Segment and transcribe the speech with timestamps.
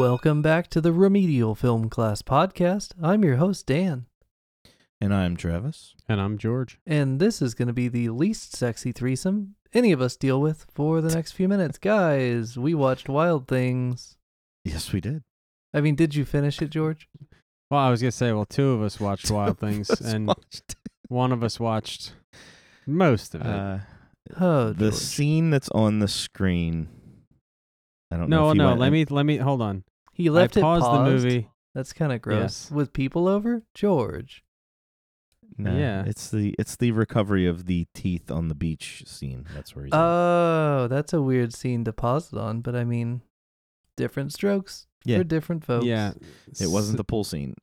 [0.00, 2.92] Welcome back to the Remedial Film Class Podcast.
[3.02, 4.06] I'm your host, Dan,
[4.98, 5.94] And I'm Travis.
[6.08, 6.78] And I'm George.
[6.86, 10.64] and this is going to be the least sexy threesome any of us deal with
[10.72, 11.76] for the next few minutes.
[11.92, 14.16] Guys, we watched Wild Things.
[14.64, 15.22] Yes, we did.
[15.74, 17.06] I mean, did you finish it, George?
[17.70, 20.76] Well, I was gonna say, well, two of us watched Wild Things, and watched,
[21.08, 22.14] one of us watched
[22.86, 23.46] most of it.
[23.46, 23.78] uh,
[24.40, 24.94] Oh, the George.
[24.94, 26.88] scene that's on the screen.
[28.10, 28.44] I don't know.
[28.44, 28.68] no, if you no.
[28.68, 29.84] went Let me let me hold on.
[30.20, 31.00] He left I it paused paused.
[31.06, 31.48] the movie.
[31.74, 32.40] That's kind of gross.
[32.40, 32.70] Yes.
[32.70, 34.42] With people over, George.
[35.58, 36.04] No, Yeah.
[36.06, 39.46] it's the it's the recovery of the teeth on the beach scene.
[39.54, 39.92] That's where he's.
[39.92, 39.98] at.
[40.00, 43.22] Oh, that's a weird scene to pause it on, but I mean,
[43.96, 45.18] different strokes Yeah.
[45.18, 45.84] for different folks.
[45.86, 46.12] Yeah,
[46.60, 47.54] it wasn't the pool scene.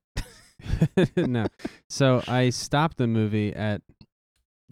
[1.18, 1.48] no.
[1.90, 3.82] So I stopped the movie at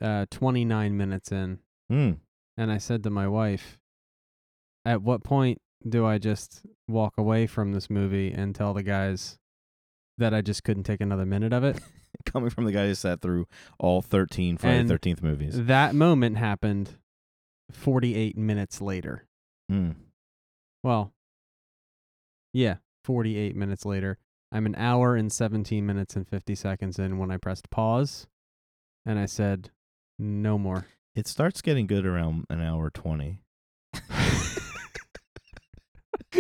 [0.02, 2.12] uh, 29 minutes in, Hmm.
[2.58, 3.78] and I said to my wife,
[4.86, 9.38] "At what point do I just walk away from this movie and tell the guys
[10.18, 11.80] that I just couldn't take another minute of it?"
[12.26, 13.46] Coming from the guy who sat through
[13.78, 15.66] all thirteen Friday And Thirteenth movies.
[15.66, 16.96] that moment happened
[17.72, 19.26] 48 minutes later.
[19.70, 19.92] Hmm.
[20.84, 21.12] Well,
[22.54, 24.18] yeah, 48 minutes later.
[24.52, 28.28] I'm an hour and 17 minutes and 50 seconds in when I pressed pause
[29.06, 29.72] and I said,
[30.20, 30.86] no more.
[31.16, 33.40] It starts getting good around an hour twenty.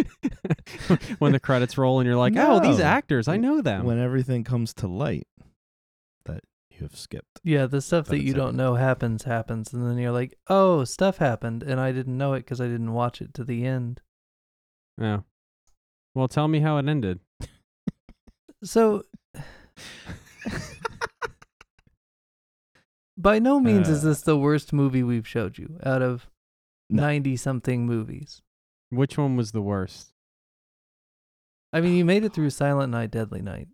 [1.19, 3.85] when the credits roll and you're like, oh, these actors, I know them.
[3.85, 5.27] When everything comes to light
[6.25, 7.39] that you have skipped.
[7.43, 8.57] Yeah, the stuff But that it's you don't everything.
[8.57, 12.39] know happens happens, and then you're like, "Oh, stuff happened," and I didn't know it
[12.41, 14.01] because I didn't watch it to the end.
[15.01, 15.23] oh.
[16.13, 17.19] Well, tell me how it ended.
[18.63, 19.03] So,
[23.17, 26.29] by no means is Uh, this the worst movie we've showed you out of
[26.89, 27.03] No.
[27.03, 28.41] ninety something movies.
[28.89, 30.11] Which one was the worst?
[31.73, 33.67] I mean, you made it through Silent Night, Deadly Night,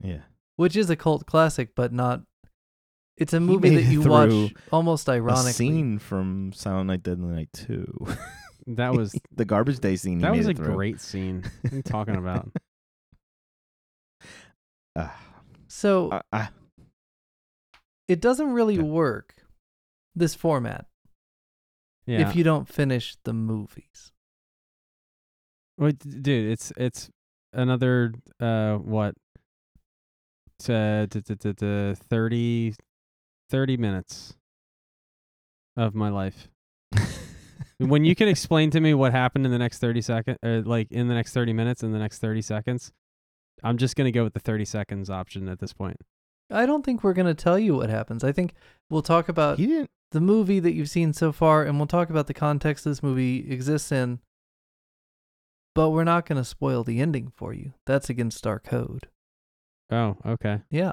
[0.00, 0.22] Yeah.
[0.56, 2.22] which is a cult classic, but not.
[3.16, 4.10] It's a movie made that it you through
[4.44, 5.52] watch almost A ironically.
[5.52, 8.06] scene from Silent Night Deadly Night 2.
[8.68, 10.18] That was the garbage day scene.
[10.18, 10.74] he that made was a it through.
[10.74, 11.42] great scene.
[11.62, 12.50] What are you talking about?
[14.96, 15.16] Ah,
[15.68, 16.48] So I- I-
[18.08, 18.88] it doesn't really Okay.
[18.88, 19.34] work.
[20.14, 20.88] This format,
[22.06, 22.28] Yeah.
[22.28, 24.10] if you don't finish the movies.
[25.78, 27.08] Wait, dude, it's it's
[27.52, 29.14] another uh what?
[30.64, 32.74] To, to, to, to, to 30,
[33.48, 34.34] 30 minutes
[35.76, 36.48] of my life.
[37.78, 40.90] when you can explain to me what happened in the next 30 seconds, uh, like
[40.90, 42.90] in the next 30 minutes, in the next 30 seconds,
[43.62, 45.98] I'm just going to go with the 30 seconds option at this point.
[46.50, 48.24] I don't think we're going to tell you what happens.
[48.24, 48.54] I think
[48.90, 49.90] we'll talk about he didn't.
[50.10, 53.48] the movie that you've seen so far, and we'll talk about the context this movie
[53.48, 54.18] exists in.
[55.74, 57.72] But we're not going to spoil the ending for you.
[57.86, 59.08] That's against our code.
[59.90, 60.62] Oh, okay.
[60.70, 60.92] Yeah,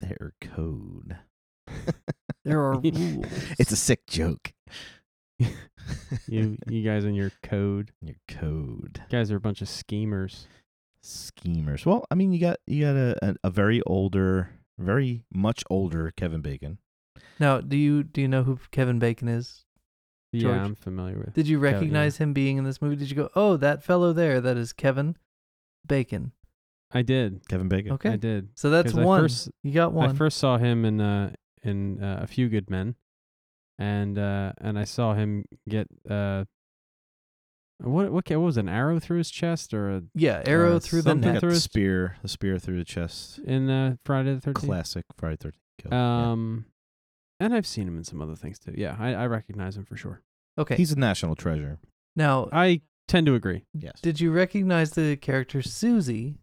[0.00, 1.16] Their code.
[2.44, 3.26] there are rules.
[3.58, 4.52] It's a sick joke.
[6.26, 7.92] You you guys and your code.
[8.02, 9.00] Your code.
[9.04, 10.46] You guys are a bunch of schemers.
[11.02, 11.86] Schemers.
[11.86, 16.12] Well, I mean, you got you got a, a, a very older, very much older
[16.16, 16.78] Kevin Bacon.
[17.38, 17.60] now.
[17.60, 19.64] Do you do you know who Kevin Bacon is?
[20.40, 20.56] George?
[20.56, 21.34] Yeah, I'm familiar with.
[21.34, 21.72] Did you Kev- yeah.
[21.72, 22.96] recognize him being in this movie?
[22.96, 24.40] Did you go, oh, that fellow there?
[24.40, 25.16] That is Kevin
[25.86, 26.32] Bacon.
[26.92, 27.46] I did.
[27.48, 27.92] Kevin Bacon.
[27.92, 28.50] Okay, I did.
[28.54, 29.20] so that's 'Cause I one.
[29.22, 30.10] first- you got one.
[30.10, 31.32] I first saw him in uh
[31.62, 32.94] in uh, a few good men,
[33.78, 36.44] and uh and I saw him get uh
[37.78, 40.76] what what ca- what was it, an arrow through his chest or a, yeah, arrow
[40.76, 41.34] uh, through the something neck.
[41.34, 43.38] Got through his- spear, the spear through the chest.
[43.40, 44.64] in uh, Friday the Thirteenth.
[44.66, 45.90] Classic Friday the Thirteenth kill.
[45.92, 46.30] Yeah.
[46.30, 46.66] Um,
[47.38, 48.72] and I've seen him in some other things too.
[48.76, 50.22] Yeah, I, I recognize him for sure.
[50.58, 51.78] Okay, He's a national treasure.
[52.16, 53.64] now I tend to agree.
[53.74, 54.00] Yes.
[54.00, 56.36] Did you recognize the character Susie?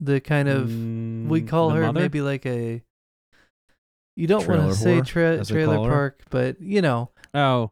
[0.00, 2.00] The kind of we Mm, call the her mother?
[2.00, 2.82] maybe like a.
[4.16, 5.90] You don't want Trailer to say whore, tra- as they trailer call her?
[5.90, 7.70] park, but you know, Oh,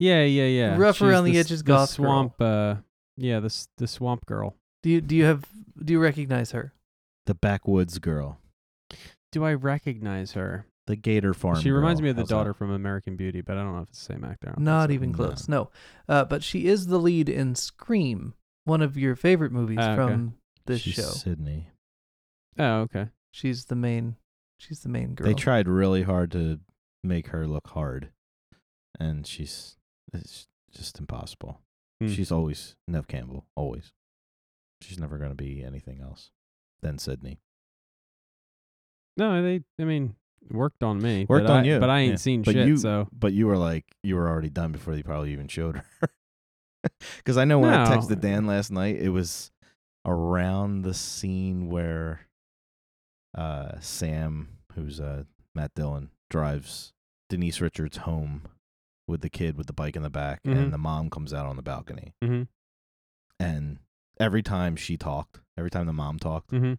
[0.00, 0.76] yeah, yeah, yeah.
[0.76, 2.06] Rough She's around the s- edges goth girl.
[2.06, 2.40] swamp.
[2.40, 2.76] Uh,
[3.16, 4.56] yeah, the s- the swamp girl.
[4.82, 5.46] do you do you have
[5.82, 6.72] do you recognize her?
[7.26, 8.38] The backwoods girl.
[9.32, 10.66] Do I recognize her?
[10.86, 11.60] The Gator Farm.
[11.60, 12.04] she reminds girl.
[12.04, 12.34] me of the How's that?
[12.34, 14.48] daughter from American Beauty, but I don't know if it's the same actor.
[14.48, 14.92] Don't think Not so.
[14.92, 15.16] even No.
[15.16, 15.48] close.
[15.48, 15.70] No,
[16.08, 18.34] uh, but she is the lead in Scream,
[18.64, 20.12] one of your favorite movies Ah, okay.
[20.12, 20.34] from
[20.66, 21.02] this She's show.
[21.02, 21.68] Sydney.
[22.58, 23.08] Oh, okay.
[23.32, 24.16] She's the main.
[24.58, 25.26] She's the main girl.
[25.26, 26.60] They tried really hard to
[27.02, 28.10] make her look hard,
[29.00, 29.76] and she's
[30.12, 31.60] it's just impossible.
[32.00, 32.08] Hmm.
[32.08, 33.46] She's always Neve Campbell.
[33.56, 33.92] Always.
[34.82, 36.30] She's never going to be anything else
[36.82, 37.40] than Sydney.
[39.16, 39.62] No, they.
[39.80, 40.14] I mean,
[40.50, 41.26] worked on me.
[41.28, 42.16] Worked on I, you, but I ain't yeah.
[42.16, 42.66] seen But shit.
[42.68, 45.76] you- so But you were like, you were already done before they probably even showed
[45.76, 46.08] her.
[47.16, 49.50] Because I know when I texted Dan last night, it was
[50.04, 52.20] around the scene where
[53.34, 55.24] uh, Sam, who's uh,
[55.54, 56.92] Matt Dillon, drives
[57.30, 58.42] Denise Richards home
[59.08, 60.56] with the kid with the bike in the back, Mhm.
[60.58, 62.12] and the mom comes out on the balcony.
[62.22, 62.48] Mhm.
[63.40, 63.78] And
[64.20, 66.76] every time she talked, every time the mom talked, Mhm.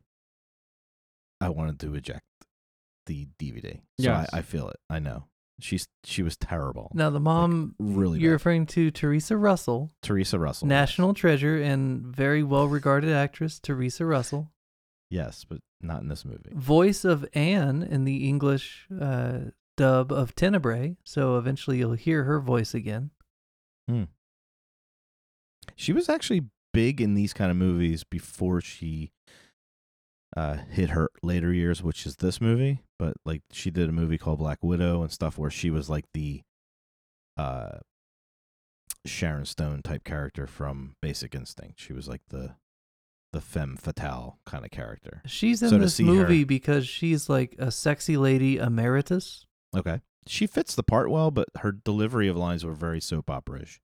[1.42, 2.45] I wanted to eject
[3.06, 3.76] the DVD.
[3.76, 4.30] So Yes.
[4.34, 4.78] I, I feel it.
[4.90, 5.26] I know.
[5.60, 6.92] She's she was terrible.
[6.94, 8.34] Now the mom really you're bad.
[8.34, 10.68] referring to Theresa Russell, Theresa Russell.
[10.68, 14.52] national treasure and very well regarded actress Theresa Russell,
[15.10, 16.50] Yes, but not in this movie.
[16.54, 19.40] voice of Anne in the English uh,
[19.78, 20.98] dub of Tenebrae.
[21.06, 23.12] So eventually you'll hear her voice again.
[25.76, 29.12] She was actually big in these kind of movies before she
[30.36, 32.82] uh, hit her later years, which is this movie.
[32.98, 36.06] But like she did a movie called Black Widow and stuff where she was like
[36.14, 36.42] the
[37.38, 37.80] uh,
[39.06, 41.80] Sharon Stone type character from Basic Instinct.
[41.80, 42.56] She was like the
[43.34, 45.22] the femme fatale kind of character.
[45.26, 49.46] She's in So this movie her- because she's like a sexy lady emeritus.
[49.76, 50.00] Okay.
[50.26, 53.80] She fits the part well, but her delivery of lines were very soap opera-ish,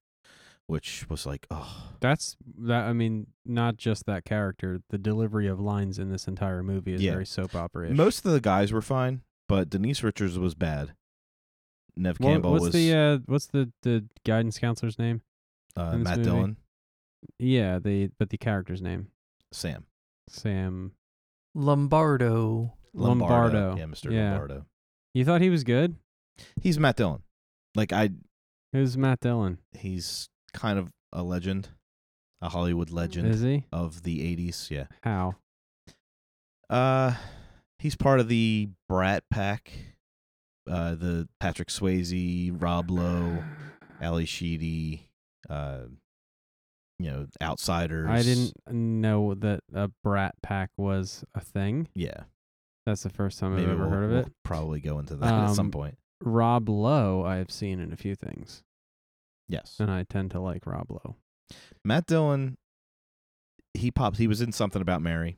[0.71, 2.85] which was like, oh, That's that.
[2.85, 4.79] I mean, not just that character.
[4.89, 7.11] The delivery of lines in this entire movie is Yeah.
[7.11, 7.89] very soap opera.
[7.93, 10.93] Most of the guys were fine, but Denise Richards was bad.
[11.97, 15.21] Neve What, Campbell what's was the uh, what's the the guidance counselor's name?
[15.77, 16.29] uh, in this Matt movie?
[16.29, 16.57] Dillon,
[17.37, 19.07] Yeah, the but the character's name
[19.51, 19.85] Sam
[20.29, 20.93] Sam
[21.53, 22.73] Lombardo.
[22.93, 23.75] Lombardo.
[23.77, 24.09] Yeah, Mr.
[24.11, 24.29] Yeah.
[24.31, 24.65] Lombardo.
[25.13, 25.95] You thought he was good?
[26.61, 27.23] He's Matt Dillon.
[27.75, 28.11] Like I,
[28.73, 29.57] Who's Matt Dillon?
[29.73, 31.69] he's kind of a legend,
[32.41, 33.65] a Hollywood legend Is he?
[33.71, 34.69] of the '80s.
[34.69, 34.85] Yeah.
[35.03, 35.35] How?
[36.69, 37.13] Uh,
[37.79, 39.71] he's part of the Brat Pack.
[40.69, 43.43] Uh, the Patrick Swayze, Rob Lowe,
[44.01, 45.09] Ally Sheedy,
[45.49, 45.81] uh,
[46.99, 48.07] you know, Outsiders.
[48.07, 51.87] I didn't know that a brat pack was a thing.
[51.95, 52.23] Yeah.
[52.85, 54.31] That's the first time Maybe I've ever we'll, heard of we'll it.
[54.45, 55.97] probably go into that at some Um, point.
[56.23, 58.61] Rob Lowe, I have seen in a few things,
[59.51, 59.75] Yes.
[59.79, 61.15] and I tend to like Rob Lowe.
[61.83, 62.57] Matt Dillon,
[63.73, 64.17] he popped.
[64.17, 65.37] He was in something about Mary,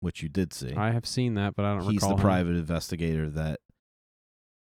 [0.00, 0.74] which you did see.
[0.74, 2.18] I have seen that, but I don't He's the him.
[2.18, 3.60] private investigator that,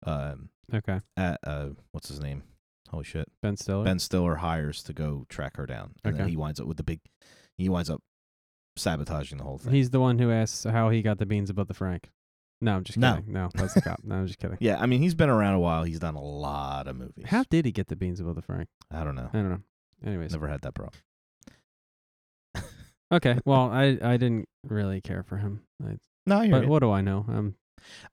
[0.05, 2.43] um, Okay, at uh, what's his name?
[2.91, 3.85] Holy shit, Ben Stiller.
[3.85, 6.83] Ben Stiller hires to go track her down, and then he winds up with the
[6.83, 7.01] big.
[7.57, 8.03] He winds up
[8.77, 9.73] sabotaging the whole thing.
[9.73, 12.11] He's the one who asks how he got the beans above the Frank.
[12.61, 13.17] No, I'm just No.
[13.17, 13.33] kidding.
[13.33, 14.01] No, that's the cop.
[14.03, 14.57] No, I'm just kidding.
[14.61, 15.85] yeah, I mean, he's been around a while.
[15.85, 17.27] He's done a lot of movies.
[17.27, 18.69] How did he get the beans above the Frank?
[18.91, 19.29] I don't know.
[19.33, 19.63] I don't know.
[20.05, 20.95] Anyways, Never had that problem.
[23.13, 23.39] okay.
[23.45, 25.63] Well, I I didn't really care for him.
[25.85, 26.69] I, No, hear but you.
[26.69, 27.25] what do I know?
[27.29, 27.55] Um,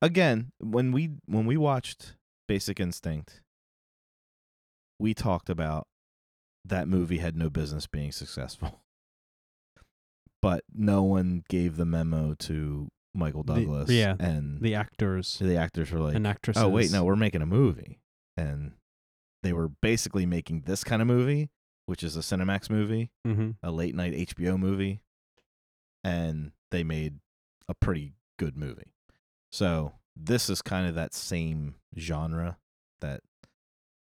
[0.04, 2.16] again when we when we watched
[2.48, 3.42] basic instinct
[5.00, 5.88] we talked about
[6.64, 8.82] that movie had no business being successful
[10.44, 15.56] but no one gave the memo to michael The- douglas yeah, and the actors the
[15.58, 16.62] actors were like and actresses.
[16.64, 18.00] oh wait no we're making a movie
[18.38, 18.72] and
[19.44, 21.50] they were basically making this kind of movie
[21.86, 23.52] which is a cinemax movie Mm-hmm.
[23.62, 25.02] a late night hbo movie
[26.04, 27.20] and they made
[27.70, 28.94] a pretty good movie
[29.52, 32.58] so this is kind of that same genre
[33.02, 33.22] that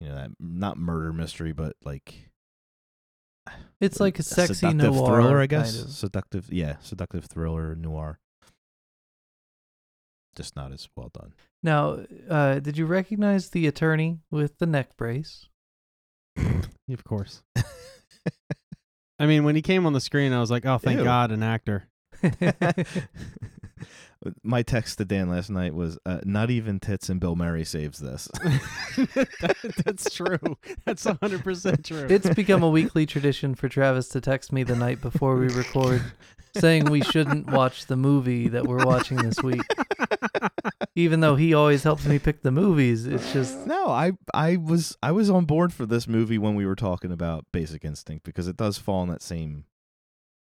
[0.00, 2.30] you know that not murder mystery but like
[3.80, 5.92] It's like a sexy seductive noir thriller i guess kind of.
[5.92, 8.18] seductive yeah seductive thriller noir
[10.36, 11.98] just not as well done Now,
[12.30, 15.48] uh, did you recognize the attorney with the neck brace?
[16.88, 17.42] Of course.
[19.18, 21.04] I mean, when he came on the screen, I was like, "Oh, thank Ew.
[21.04, 21.88] God, an actor."
[24.42, 27.98] my text to dan last night was uh, not even tits and bill murray saves
[27.98, 28.28] this
[28.96, 30.38] That- that's true.
[30.84, 32.06] That's hundred percent true.
[32.08, 36.02] it's become a weekly tradition for Travis to text me the night before we record
[36.58, 39.62] saying we shouldn't watch the movie that we're watching this week.
[40.94, 44.96] Even though he always helps me pick the movies, it's just No, I I was
[45.02, 48.48] I was on board for this movie when we were talking about Basic Instinct because
[48.48, 49.64] it does fall in that same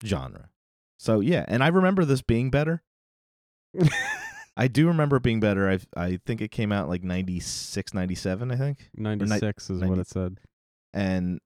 [0.04, 0.50] genre.
[0.98, 2.82] So yeah, and I remember this being better.
[4.56, 5.70] I do remember it being better.
[5.70, 8.90] I I think it came out like 96, 97, I think.
[8.94, 10.38] Ninety-six is 90 what it said.
[10.92, 11.40] And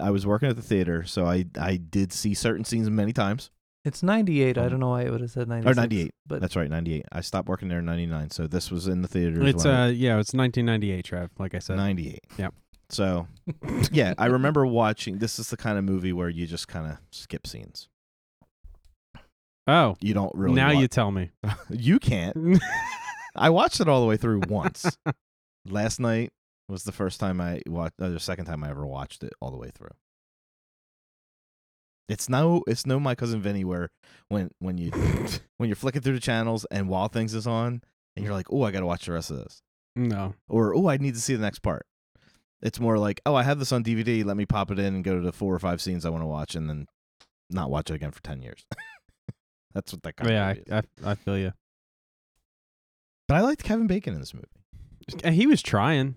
[0.00, 3.50] I was working at the theater, so I I did see certain scenes many times.
[3.84, 4.58] It's 98.
[4.58, 5.76] I Um, don't know why it would have said 96.
[5.76, 6.10] 98.
[6.26, 7.06] But That's right, 98.
[7.12, 9.84] I stopped working there in 99, so this was in the theaters It's when I-
[9.84, 11.04] uh, yeah, it's nineteen ninety-eight.
[11.04, 11.76] Trev, like I said.
[11.76, 12.20] 98.
[12.38, 12.48] Yeah.
[12.88, 13.28] So,
[13.92, 15.18] yeah, I remember watching.
[15.18, 17.88] This is the kind of movie where you just kind of skip scenes.
[19.66, 20.54] Oh, You don't really.
[20.54, 21.30] now wa- you tell me.
[21.70, 22.36] you can't.
[23.36, 24.96] I watched it all the way through once.
[25.64, 26.30] Last night
[26.68, 29.50] was the first time I watched, uh, the second time I ever watched it all
[29.50, 29.90] the way through.
[32.10, 33.88] It's no, it's no my cousin Vinny where
[34.28, 34.90] when when you
[35.58, 37.82] when you're flicking through the channels and Wild Things is on
[38.16, 39.62] and you're like, oh, I got to watch the rest of this,
[39.94, 40.34] No.
[40.48, 41.86] or oh, I need to see the next part.
[42.62, 44.24] It's more like, oh, I have this on DVD.
[44.24, 46.22] Let me pop it in and go to the four or five scenes I want
[46.22, 46.86] to watch, and then
[47.48, 48.66] not watch it again for ten years.
[49.74, 50.80] That's what that kind yeah, of yeah.
[51.04, 51.08] I.
[51.08, 51.52] I I feel you.
[53.28, 54.46] but I liked Kevin Bacon in this movie.
[55.32, 56.16] He was trying.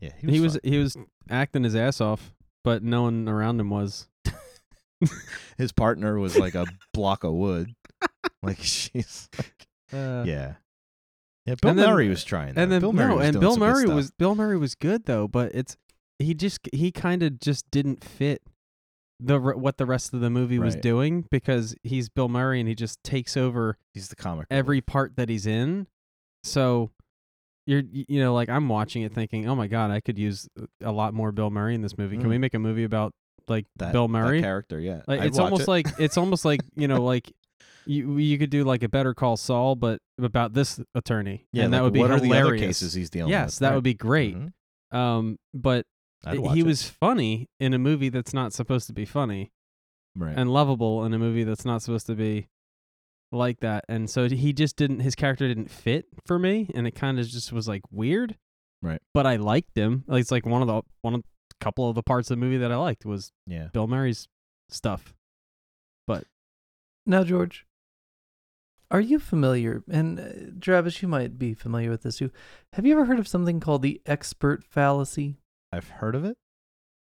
[0.00, 0.60] Yeah, He was fun.
[0.64, 0.96] he was
[1.28, 2.32] acting his ass off,
[2.64, 4.08] but no one around him was.
[5.58, 7.74] his partner was like a block of wood.
[8.42, 10.54] Like she's like, Uh, yeah,
[11.46, 11.54] yeah.
[11.60, 14.10] Bill then- Murray was trying, and then Bill Murray no, was and Bill Murray was
[14.12, 15.76] Bill Murray was good though, but it's
[16.18, 18.42] he just he kind of just didn't fit
[19.20, 22.74] the what the rest of the movie was doing because he's Bill Murray and he
[22.74, 24.46] just takes over He's the comic.
[24.50, 25.86] every part that he's in.
[26.44, 26.90] So
[27.66, 30.48] you're you know like I'm watching it thinking, "Oh my god, I could use
[30.82, 32.16] a lot more Bill Murray in this movie.
[32.18, 32.40] Can we Mm.
[32.40, 33.12] make a movie about
[33.48, 34.78] like that, Bill that Murray?" character.
[34.80, 35.68] Yeah, Like it's almost it.
[35.68, 37.32] like it's almost like, you know, like
[37.86, 41.46] you you could do like a Better Call Saul but about this attorney.
[41.52, 42.30] yeah, and that would be what hilarious.
[42.30, 43.38] are the other cases he's dealing with?
[43.38, 44.36] yes, that would be great.
[44.36, 44.52] Mhm.
[44.96, 45.84] Um but
[46.24, 46.66] I'd it- watch he it.
[46.66, 49.52] was funny in a movie that's not supposed to be funny
[50.16, 50.34] right.
[50.36, 52.48] and lovable in a movie that's not supposed to be
[53.32, 53.84] like that.
[53.88, 57.28] And so he just didn't his character didn't fit for me and it kind of
[57.28, 58.36] just was like weird.
[58.82, 59.00] Right.
[59.14, 60.04] But I liked him.
[60.06, 61.22] Like it's like one of the one of
[61.60, 63.68] couple of the parts of the movie that I liked was yeah.
[63.72, 64.28] Bill Murray's
[64.68, 65.14] stuff.
[66.06, 66.24] But
[67.04, 67.66] now, George,
[68.90, 69.82] are you familiar?
[69.90, 70.24] And uh,
[70.60, 72.30] Travis, you might be familiar with this too.
[72.74, 75.36] Have you ever heard of something called the expert fallacy?
[75.72, 76.36] I've heard of it.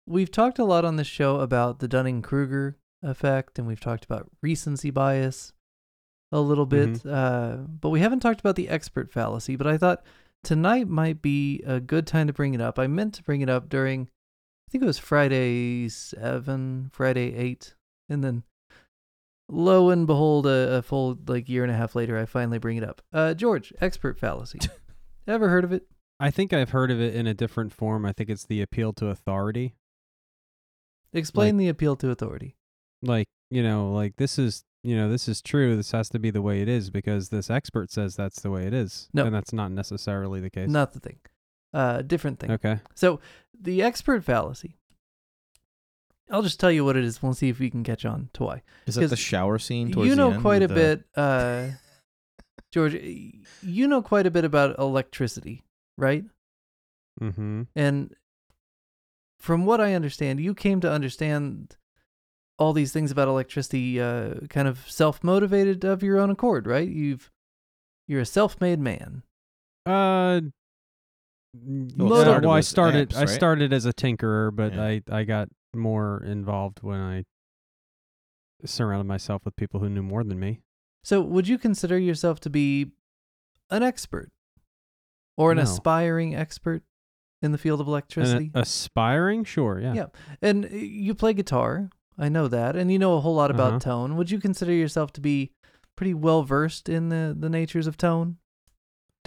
[0.06, 4.04] We've talked a lot on this show about the Dunning Kruger effect, and we've talked
[4.04, 5.54] about recency bias
[6.32, 9.56] a little bit, uh, but we haven't talked about the expert fallacy.
[9.56, 10.04] But I thought
[10.44, 12.78] tonight might be a good time to bring it up.
[12.78, 14.10] I meant to bring it up during,
[14.70, 17.74] I think it was Friday 7, Friday 8,
[18.08, 18.44] and then
[19.50, 22.78] lo and behold, a, a full like year and a half later, I finally bring
[22.78, 23.02] it up.
[23.12, 24.60] Uh, George, expert fallacy.
[25.28, 25.88] Ever heard of it?
[26.20, 28.06] I think I've heard of it in a different form.
[28.06, 29.74] I think it's the appeal to authority.
[31.14, 32.56] Explain the appeal to authority.
[33.02, 35.76] Like, you know, like this is, you know, this is true.
[35.78, 38.68] This has to be the way it is because this expert says that's the way
[38.68, 39.10] it is.
[39.16, 39.26] No.
[39.26, 40.70] And that's not necessarily the case.
[40.70, 41.18] Not the thing.
[41.74, 42.52] Uh, different thing.
[42.52, 42.80] Okay.
[42.96, 43.20] So
[43.60, 44.76] the expert fallacy.
[46.32, 47.24] I'll just tell you what it is.
[47.24, 48.62] We'll see if we can catch on to why.
[48.86, 49.92] Is that the 'Cause shower scene?
[49.92, 51.70] Towards You the know end quite a the- bit, uh,
[52.72, 52.94] George.
[53.64, 55.64] You know quite a bit about electricity,
[55.98, 56.24] right?
[57.20, 57.64] Mm-hmm.
[57.76, 58.16] And
[59.40, 61.78] from what I understand, you came to understand
[62.60, 66.88] all these things about electricity, uh, kind of self-motivated of your own accord, right?
[66.90, 67.32] You've
[68.08, 69.24] you're a self-made man.
[69.86, 70.42] Uh,
[71.54, 73.00] Well, it started well, I with started.
[73.02, 73.30] amps, I right?
[73.30, 74.84] started as a tinkerer, but Yeah.
[74.84, 77.26] I I got more involved when I
[78.66, 80.62] surrounded myself with people who knew more than me.
[81.04, 82.92] So, would you consider yourself to be
[83.70, 84.32] an expert
[85.38, 85.64] or an No.
[85.64, 86.84] aspiring expert
[87.42, 88.52] in the field of electricity?
[88.54, 89.94] And aspiring, sure, yeah.
[89.94, 90.06] Yeah.
[90.42, 91.90] And uh, you play guitar.
[92.18, 92.76] I know that.
[92.76, 93.80] And you know a whole lot about Uh-huh.
[93.80, 94.16] tone.
[94.18, 95.52] Would you consider yourself to be
[95.96, 98.38] pretty well versed in the, the natures of tone?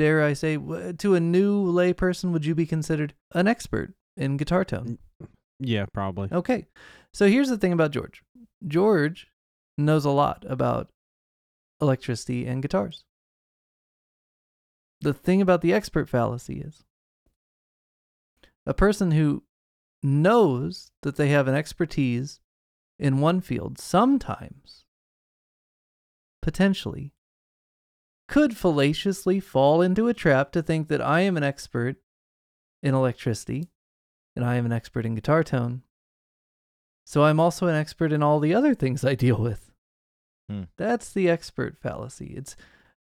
[0.03, 4.65] Dare I say, to a new layperson, would you be considered an expert in guitar
[4.65, 4.99] tone?
[5.23, 5.29] Mm,
[5.61, 6.29] yeah, probably.
[6.33, 6.67] Okay.
[7.15, 8.21] So here's the thing about George
[8.67, 9.29] George
[9.79, 10.91] knows a lot about
[11.81, 13.05] electricity and guitars.
[15.03, 16.83] The thing about the expert fallacy is
[18.67, 19.45] a person who
[20.03, 22.41] knows that they have an expertise
[22.99, 24.85] in one field sometimes,
[26.41, 27.13] potentially,
[28.29, 31.97] could fallaciously fall into a trap to think that I am an expert
[32.83, 33.69] in electricity
[34.35, 35.83] and I am an expert in guitar tone.
[37.05, 39.73] So I'm also an expert in all the other things I deal with.
[40.49, 40.63] Hmm.
[40.77, 42.35] That's the expert fallacy.
[42.37, 42.57] It's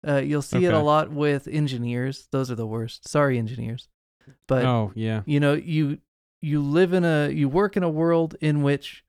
[0.07, 2.27] uh, you'll see it a lot with engineers.
[2.33, 3.07] Those are the worst.
[3.07, 3.89] Sorry, engineers.
[4.49, 5.23] But oh, yeah.
[5.27, 5.99] you know, you
[6.41, 9.05] you live in a you work in a world in which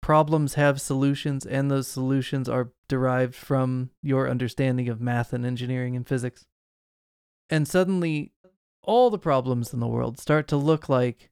[0.00, 5.96] problems have solutions and those solutions are derived from your understanding of math and engineering
[5.96, 6.46] and physics.
[7.48, 8.32] And suddenly
[8.82, 11.30] all the problems in the world start to look like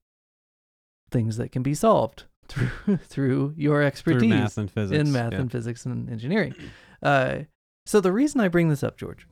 [1.11, 5.01] things that can be solved through through your expertise Through math and physics.
[5.01, 5.41] in math yeah.
[5.41, 6.55] and physics and engineering.
[7.03, 7.41] Uh,
[7.87, 9.27] so the reason I bring this up, George,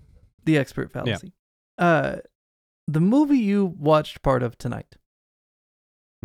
[0.44, 1.32] the expert fallacy,
[1.78, 2.16] uh,
[2.88, 4.96] the movie you watched part of tonight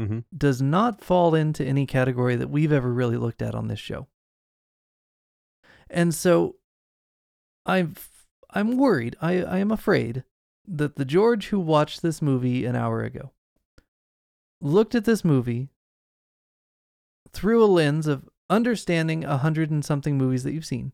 [0.02, 0.20] Mm-hmm.
[0.36, 4.08] does not fall into any category that we've ever really looked at on this show.
[5.90, 6.56] And so
[7.66, 7.96] I'm
[8.54, 9.16] I'm worried.
[9.22, 10.24] I, I am afraid
[10.68, 13.32] that the George who watched this movie an hour ago
[14.60, 15.70] looked at this movie
[17.32, 20.92] through a lens of understanding a hundred and something movies that you've seen.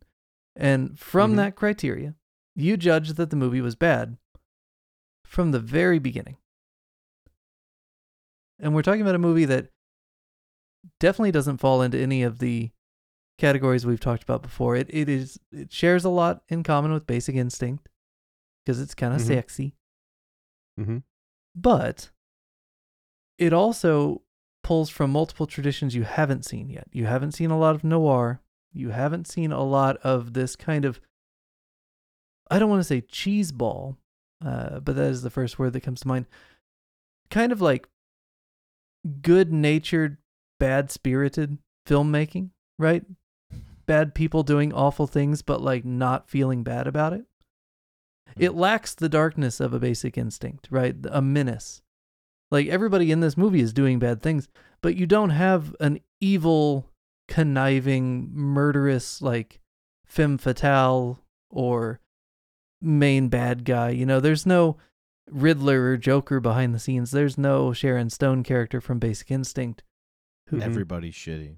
[0.56, 1.38] And from Mhm.
[1.38, 2.16] that criteria,
[2.56, 4.18] you judged that the movie was bad
[5.26, 6.38] from the very beginning.
[8.60, 9.68] And we're talking about a movie that
[11.00, 12.72] definitely doesn't fall into any of the
[13.38, 14.76] categories we've talked about before.
[14.76, 17.88] It it is it shares a lot in common with Basic Instinct
[18.66, 19.28] because it's kind of Mhm.
[19.28, 19.76] sexy,
[20.80, 20.98] Mm-hmm.
[21.56, 22.10] but
[23.38, 24.24] it also
[24.64, 26.88] pulls from multiple traditions you haven't seen yet.
[26.92, 28.42] You haven't seen a lot of noir.
[28.74, 31.00] You haven't seen a lot of this kind of
[32.50, 33.98] I don't want to say cheese ball,
[34.44, 36.26] uh, but that is the first word that comes to mind.
[37.30, 37.88] Kind of like
[39.22, 40.18] good natured,
[40.60, 43.04] bad spirited filmmaking, right?
[43.86, 47.26] Bad people doing awful things, but like not feeling bad about it.
[48.36, 48.44] Hmm.
[48.44, 50.96] It lacks the darkness of a basic instinct, right?
[51.10, 51.82] A menace.
[52.52, 54.48] Like everybody in this movie is doing bad things,
[54.82, 56.90] but you don't have an evil,
[57.28, 59.60] conniving, murderous, like
[60.06, 62.00] femme fatale or
[62.82, 63.90] main bad guy.
[63.90, 64.78] You know, there's no
[65.30, 67.12] Riddler or Joker behind the scenes.
[67.12, 69.84] There's no Sharon Stone character from Basic Instinct.
[70.48, 70.62] Who.
[70.62, 71.58] Everybody's shitty.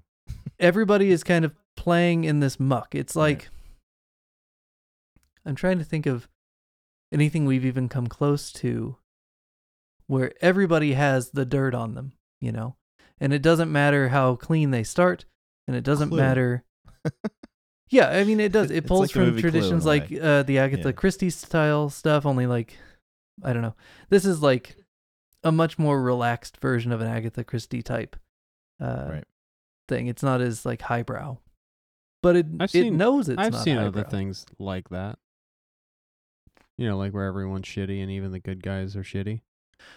[0.58, 2.94] everybody is kind of playing in this muck.
[2.94, 3.38] It's Right.
[3.38, 3.48] like
[5.44, 6.28] I'm trying to think of
[7.12, 8.96] anything we've even come close to
[10.06, 12.76] where everybody has the dirt on them, you know.
[13.20, 15.24] And it doesn't matter how clean they start
[15.68, 16.18] and it doesn't Clue.
[16.18, 16.64] matter
[17.90, 18.70] Yeah, I mean it does.
[18.70, 20.92] It pulls like from movie Clue traditions like uh, the Agatha Yeah.
[20.92, 22.76] Christie style stuff only like
[23.42, 23.74] I don't know.
[24.08, 24.76] This is like
[25.42, 28.16] a much more relaxed version of an Agatha Christie type
[28.80, 29.24] uh Right.
[29.88, 30.06] thing.
[30.06, 31.38] It's not as like highbrow.
[32.22, 35.18] But it I've it seen- knows it's I've seen other things like that.
[36.76, 39.40] You know, like where everyone's shitty and even the good guys are shitty.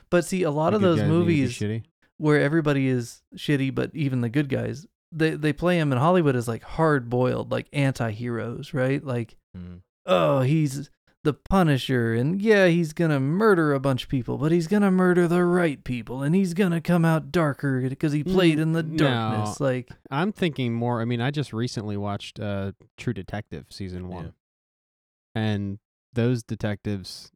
[0.10, 1.84] But see a lot The of those guys need to be movies
[2.18, 6.36] where everybody is shitty but even the good guys they they play them in Hollywood
[6.36, 9.04] as like hard boiled like anti-heroes, right?
[9.04, 9.82] Like Mm.
[10.08, 10.90] oh, he's
[11.24, 15.28] the Punisher, and yeah, he's gonna murder a bunch of people, but he's gonna murder
[15.28, 18.98] the right people, and he's gonna come out darker because he played in the Mm,
[18.98, 19.60] darkness.
[19.60, 19.66] no.
[19.66, 21.02] Like, I'm thinking more.
[21.02, 25.42] I mean, I just recently watched uh, True Detective season one, Yeah.
[25.42, 25.80] and
[26.14, 27.32] those detectives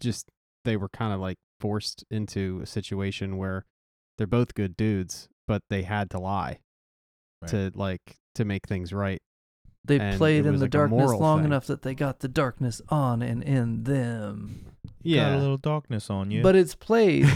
[0.00, 0.28] just
[0.64, 3.64] they were kind of like forced into a situation where
[4.18, 6.58] they're both good dudes, but they had to lie
[7.40, 7.50] Right.
[7.50, 9.20] to like to make things right.
[9.84, 11.46] They And played in the like darkness long thing.
[11.46, 14.66] enough that they got the darkness on and in them.
[15.02, 16.42] Yeah, Got Yeah, a little darkness on you.
[16.42, 17.26] But it's played.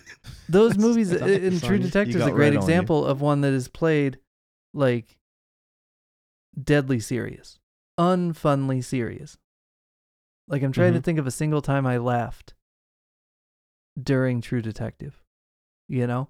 [0.48, 1.78] Those movies It's uh, in it's True.
[1.78, 4.18] Detective is a great red example of one that is played
[4.74, 5.16] like
[6.62, 7.58] deadly serious,
[7.98, 9.38] unfunly serious.
[10.46, 11.04] Like I'm trying to Mhm.
[11.04, 12.52] think of a single time I laughed
[14.00, 15.22] during True Detective.
[15.88, 16.28] You know?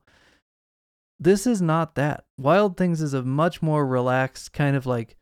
[1.18, 2.24] This is not that.
[2.38, 5.16] Wild Things is a much more relaxed kind of like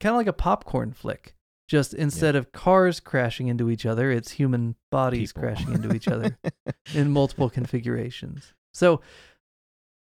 [0.00, 1.34] kind of like a popcorn flick.
[1.68, 5.48] Just instead of cars crashing into each other, it's human bodies People.
[5.48, 6.36] crashing into each other
[6.94, 8.54] in multiple configurations.
[8.74, 9.00] So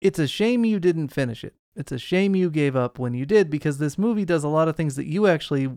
[0.01, 1.55] it's a shame you didn't finish it.
[1.75, 4.69] It's a shame you gave up when you did because this movie does a lot
[4.69, 5.69] of things that you actually,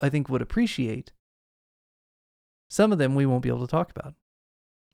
[0.00, 1.10] I think, would appreciate.
[2.70, 4.14] Some of them we won't be able to talk about.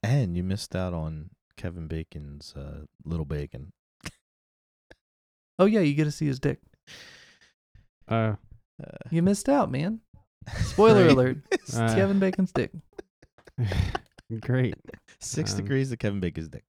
[0.01, 3.71] and you missed out on Kevin Bacon's uh, Little Bacon.
[5.59, 6.59] Oh, yeah, you get to see his dick.
[8.07, 8.33] uh,
[8.81, 9.99] Uh, You missed out, man.
[10.61, 11.11] Spoiler Right.
[11.11, 11.37] alert.
[11.51, 12.71] It's Uh, Kevin Bacon's dick.
[14.41, 14.75] great.
[15.19, 16.63] Six Um, degrees of Kevin Bacon's dick.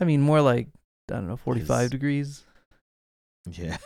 [0.00, 0.68] I mean, more like,
[1.10, 2.44] I don't know, 45 His- degrees,
[3.50, 3.76] Yeah.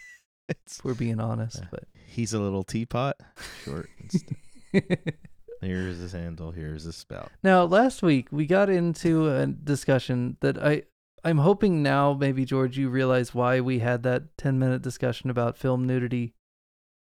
[0.48, 1.60] it's, if we're being honest.
[1.72, 1.78] Yeah.
[2.06, 3.16] he's a little teapot.
[3.64, 3.88] Short.
[4.00, 4.36] and st-
[4.72, 6.52] But here's his handle.
[6.52, 7.30] Here's his spout.
[7.42, 10.84] Now, last week we got into a discussion that I
[11.24, 15.56] I'm hoping now maybe George you realize why we had that 10 minute discussion about
[15.56, 16.34] film nudity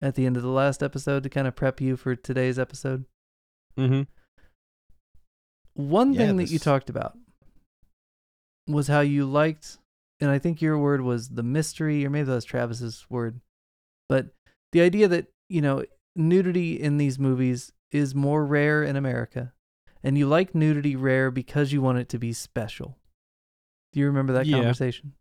[0.02, 3.06] at the end of the last episode to kind of prep you for today's episode.
[3.78, 4.04] Mm-hmm.
[5.74, 7.18] One Yeah, thing that you talked about
[8.68, 9.78] was how you liked
[10.22, 13.40] and I think your word was the mystery or maybe that was Travis's word.
[14.10, 14.28] But
[14.72, 15.86] the idea that, you know,
[16.16, 19.54] nudity in these movies is more rare in America
[20.04, 22.98] and you like nudity rare because you want it to be special.
[23.94, 24.58] Do you remember that Yeah.
[24.58, 25.14] conversation?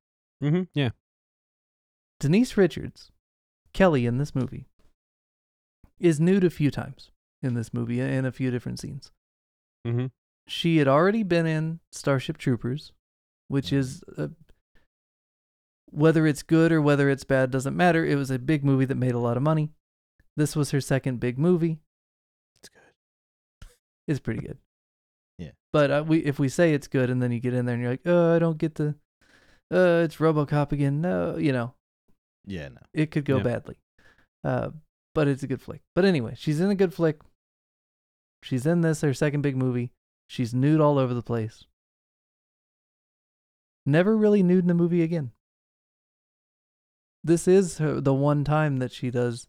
[0.42, 0.62] Mm-hmm.
[0.74, 0.90] Yeah.
[2.20, 3.10] Denise Richards,
[3.72, 4.66] Kelly in this movie,
[5.98, 7.10] is nude a few times
[7.42, 9.10] in this movie in a few different scenes.
[9.86, 10.06] Mm-hmm.
[10.46, 12.92] She had already been in Starship Troopers,
[13.48, 14.30] which is a,
[15.90, 18.04] whether it's good or whether it's bad doesn't matter.
[18.04, 19.70] It was a big movie that made a lot of money.
[20.36, 21.78] This was her second big movie.
[22.60, 23.68] It's good.
[24.06, 24.58] It's pretty good.
[25.72, 25.80] Yeah.
[25.80, 27.82] But uh, we if we say it's good and then you get in there and
[27.82, 28.94] you're like, oh, I don't get the,
[29.72, 31.00] uh, it's RoboCop again.
[31.00, 31.74] No, you know,
[32.46, 32.80] Yeah, no.
[32.92, 33.42] it could go Yeah.
[33.42, 33.78] badly.
[34.44, 34.70] Uh,
[35.14, 35.82] but it's a good flick.
[35.94, 37.20] But anyway, she's in a good flick.
[38.42, 39.90] She's in this her second big movie.
[40.28, 41.64] She's nude all over the place.
[43.84, 45.32] Never really nude in a movie again.
[47.24, 49.48] This is her, the one time that she does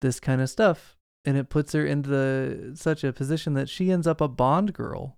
[0.00, 3.90] this kind of stuff, and it puts her into the, such a position that she
[3.90, 5.16] ends up a Bond girl,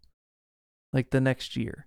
[0.93, 1.87] like the next year,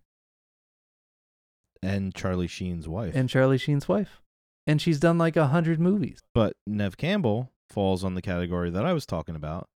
[1.82, 3.16] And Charlie Sheen's wife.
[3.16, 4.22] and Charlie Sheen's wife,
[4.68, 6.20] and she's done like a hundred movies.
[6.34, 9.68] but Neve Campbell falls on the category that I was talking about,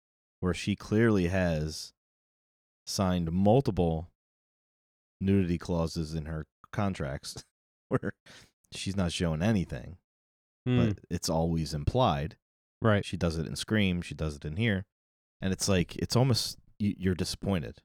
[0.41, 1.93] where she clearly has
[2.85, 4.09] signed multiple
[5.19, 7.43] nudity clauses in her contracts
[7.89, 8.13] where
[8.73, 9.97] she's not showing anything,
[10.67, 12.35] Hmm, but it's always implied.
[12.81, 13.05] right.
[13.05, 14.85] She does it in Scream, she does it in here,
[15.41, 17.81] and it's like it's almost you're disappointed,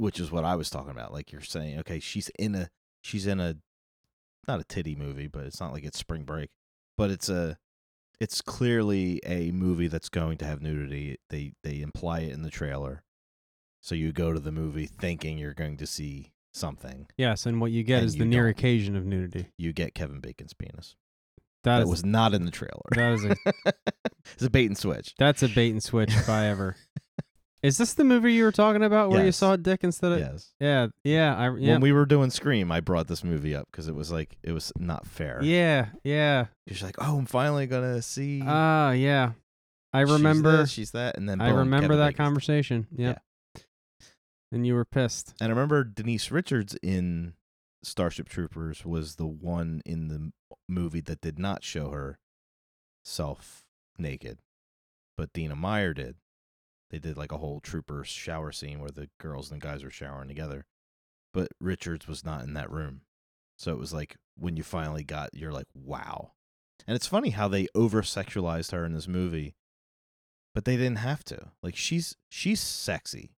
[0.00, 1.12] which is what I was talking about.
[1.12, 2.70] Like you're saying, okay, she's in a
[3.02, 3.56] she's in a
[4.48, 6.50] not a titty movie, but it's not like it's Spring Break,
[6.96, 7.58] but it's a
[8.20, 11.18] it's clearly a movie that's going to have nudity.
[11.30, 13.02] They they imply it in the trailer,
[13.80, 17.06] so you go to the movie thinking you're going to see something.
[17.16, 19.48] Yes, and what you get is you the near occasion of nudity.
[19.56, 20.96] You get Kevin Bacon's penis.
[21.62, 22.80] That That is was not in the trailer.
[22.92, 23.36] that is a
[24.34, 25.14] it's a bait and switch.
[25.18, 26.76] that's a bait and switch if I ever.
[27.62, 29.36] Is this the movie you were talking about where you Yes.
[29.36, 30.18] saw Dick instead of?
[30.20, 30.54] yes.
[30.58, 33.86] Yeah, yeah, I yeah, When we were doing Scream, I brought this movie up because
[33.86, 35.40] it was like it was not fair.
[35.42, 36.46] yeah, yeah.
[36.66, 38.42] You're like, oh, I'm finally gonna see.
[38.44, 39.32] Ah, yeah.
[39.92, 40.52] I remember.
[40.52, 42.86] she's this, she's that, and then I remember Kevin that Bacon's- conversation.
[42.96, 43.22] Yep.
[44.52, 45.34] And you were pissed.
[45.40, 47.34] And I remember Denise Richards in
[47.84, 50.32] Starship Troopers was the one in the
[50.68, 52.18] movie that did not show her
[53.04, 53.64] self
[53.98, 54.38] naked,
[55.16, 56.16] but Dina Meyer did.
[56.90, 59.90] They did like a whole trooper shower scene where the girls and the guys were
[59.90, 60.66] showering together,
[61.32, 63.02] but Richards was not in that room.
[63.56, 66.32] So it was like when you finally got, you're like, wow.
[66.86, 69.54] And it's funny how they over sexualized her in this movie,
[70.54, 71.50] but they didn't have to.
[71.62, 73.36] Like she's she's sexy.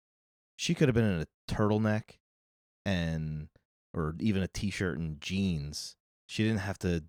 [0.57, 2.19] She could have been in a turtleneck
[2.85, 3.49] and
[3.93, 5.97] or even a t-shirt and jeans.
[6.27, 7.05] She didn't have to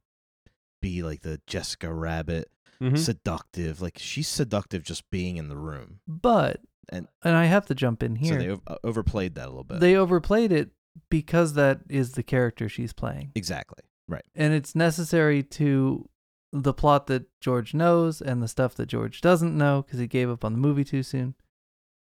[0.82, 2.50] be like the Jessica Rabbit
[2.82, 2.98] Mhm.
[2.98, 3.82] seductive.
[3.82, 6.00] Like she's seductive just being in the room.
[6.08, 8.34] But And and I have to jump in here.
[8.34, 9.80] so they ov- uh, overplayed that a little bit.
[9.80, 10.72] they overplayed it
[11.10, 13.32] because that is the character she's playing.
[13.36, 13.84] exactly.
[14.08, 14.26] Right.
[14.36, 16.10] And it's necessary to
[16.52, 20.30] the plot that George knows and the stuff that George doesn't know because he gave
[20.30, 21.36] up on the movie too soon.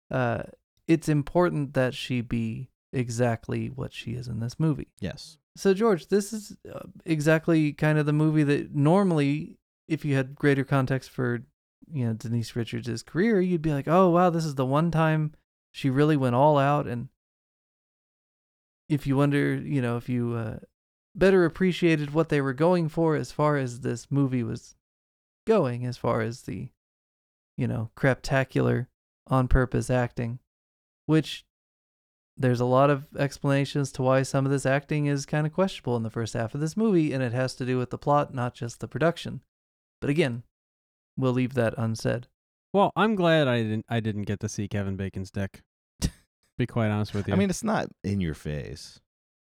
[0.09, 0.41] Uh,
[0.87, 4.87] it's important that she be exactly what she is in this movie.
[4.99, 5.37] Yes.
[5.55, 9.59] So, George, this is uh, exactly kind of the movie that normally,
[9.89, 11.41] if you had greater context for,
[11.91, 15.33] you know, Denise Richards' career, you'd be like, oh, wow, this is the one time
[15.71, 16.85] she really went all out.
[16.85, 17.09] And
[18.87, 20.57] if you wonder, you know, if you uh,
[21.15, 24.75] better appreciated what they were going for as far as this movie was
[25.47, 26.69] going, as far as the,
[27.57, 28.87] you know, craptacular
[29.25, 30.37] on purpose acting,
[31.07, 31.45] which
[32.37, 35.97] there's a lot of explanations to why some of this acting is kind of questionable
[35.97, 38.35] in the first half of this movie, and it has to do with the plot,
[38.35, 39.41] not just the production.
[40.01, 40.43] But again,
[41.17, 42.27] we'll leave that unsaid.
[42.73, 43.85] Well, I'm glad I didn't.
[43.89, 45.61] I didn't get to see Kevin Bacon's dick.
[46.57, 47.33] Be quite honest with you.
[47.33, 48.99] I mean, it's not in your face,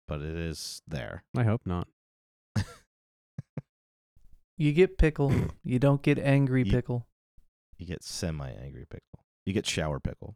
[0.06, 1.24] but it is there.
[1.36, 1.88] I hope not.
[4.58, 5.32] You get pickle,
[5.64, 7.06] you don't get angry You- pickle.
[7.78, 9.24] You get semi-angry pickle.
[9.44, 10.34] You get shower pickle.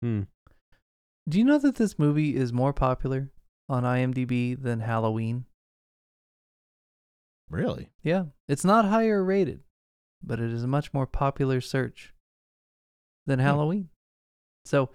[0.00, 0.22] Hmm.
[1.28, 3.28] Do you know that this movie is more popular
[3.68, 5.44] on IMDb than Halloween?
[7.50, 7.90] Really?
[8.02, 9.60] Yeah, it's not higher rated,
[10.22, 12.14] but it is a much more popular search
[13.26, 13.44] than Hmm.
[13.44, 13.88] Halloween.
[14.64, 14.90] So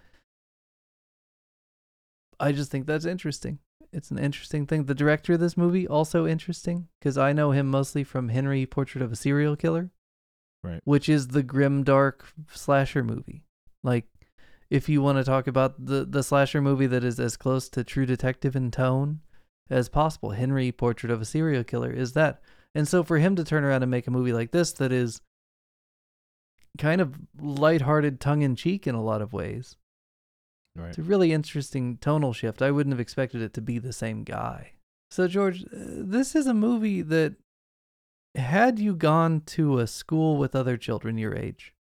[2.39, 3.60] I just think that's interesting.
[3.91, 4.86] It's an interesting thing.
[4.86, 9.02] The director of this movie also interesting because I know him mostly from Henry Portrait
[9.02, 9.91] of a Serial Killer,
[10.63, 10.82] Right.
[10.84, 13.44] which is the grim dark slasher movie.
[13.84, 14.06] Like
[14.70, 17.84] if you want to talk about the the slasher movie that is as close to
[17.84, 19.22] True Detective in tone
[19.69, 22.41] as possible, Henry Portrait of a Serial Killer is that.
[22.73, 25.21] And so for him to turn around and make a movie like this that is
[26.78, 29.78] kind of lighthearted, tongue in cheek in a lot of ways,
[30.75, 30.89] Right.
[30.89, 32.62] it's a really interesting tonal shift.
[32.62, 34.73] I wouldn't have expected it to be the same guy.
[35.10, 37.36] So, George, uh, this is a movie that,
[38.36, 41.73] had you gone to a school with other children your age,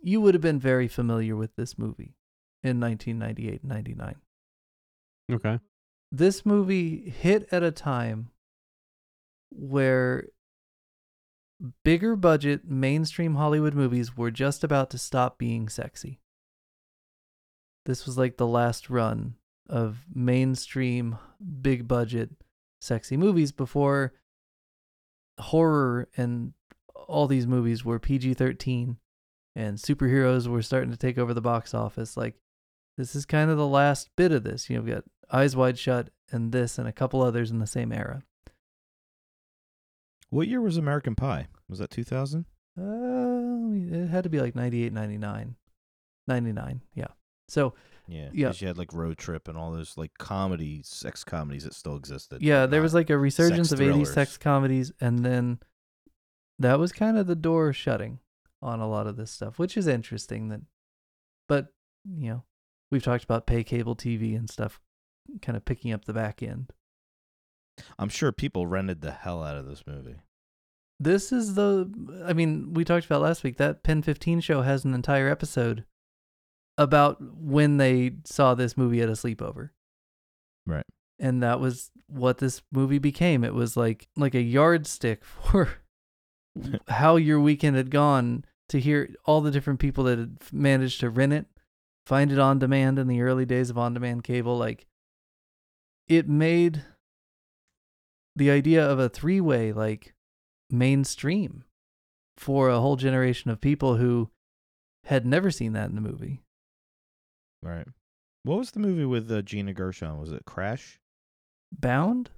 [0.00, 2.14] you would have been very familiar with this movie
[2.62, 4.14] in 1998-99.
[5.30, 5.60] Okay.
[6.12, 8.30] This movie hit at a time
[9.50, 10.28] where
[11.84, 16.20] bigger budget mainstream Hollywood movies were just about to stop being sexy.
[17.86, 19.36] This was like the last run
[19.68, 21.18] of mainstream
[21.60, 22.30] big budget
[22.80, 24.12] sexy movies before
[25.38, 26.52] horror and
[26.94, 28.96] all these movies were PG-13
[29.54, 32.34] and superheroes were starting to take over the box office like
[32.96, 35.78] this is kind of the last bit of this you know we've got eyes wide
[35.78, 38.22] shut and this and a couple others in the same era
[40.30, 41.46] What year was American Pie?
[41.68, 42.44] Was that 2000?
[42.78, 42.82] uh
[43.94, 45.56] it had to be like 98 99
[46.28, 47.06] 99 yeah
[47.48, 47.74] so
[48.08, 48.28] Yeah.
[48.32, 48.48] Yeah.
[48.48, 51.96] Because you had like Road Trip and all those like comedies, sex comedies that still
[51.96, 52.42] existed.
[52.42, 55.58] yeah there was like a resurgence of 80s sex comedies and then
[56.58, 58.18] that was kind of the door shutting
[58.62, 60.60] on a lot of this stuff which is interesting that
[61.48, 61.68] but
[62.04, 62.42] you know
[62.90, 64.80] we've talked about pay cable tv and stuff
[65.42, 66.72] kind of picking up the back end
[67.98, 70.16] I'm sure people rented the hell out of this movie.
[70.98, 71.90] this is the
[72.26, 75.84] i mean we talked about last week that pen 15 show has an entire episode
[76.78, 79.70] about when they saw this movie at a sleepover
[80.66, 80.84] Right.
[81.18, 85.68] and that was what this movie became it was like like a yardstick for
[86.88, 91.10] how your weekend had gone to hear all the different people that had managed to
[91.10, 91.46] rent it
[92.06, 94.86] find it on demand in the early days of on demand cable like
[96.08, 96.84] it made
[98.34, 100.14] the idea of a three way like
[100.70, 101.64] mainstream
[102.36, 104.30] for a whole generation of people who
[105.04, 106.42] had never seen that in the movie
[107.62, 107.86] Right.
[108.44, 110.18] What was the movie with uh, Gina Gershon?
[110.20, 111.00] Was it Crash
[111.72, 112.30] bound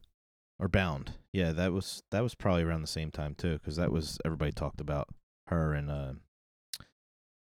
[0.58, 1.12] or Bound?
[1.32, 4.52] Yeah, that was that was probably around the same time too, because that was everybody
[4.52, 5.08] talked about
[5.48, 6.12] her and uh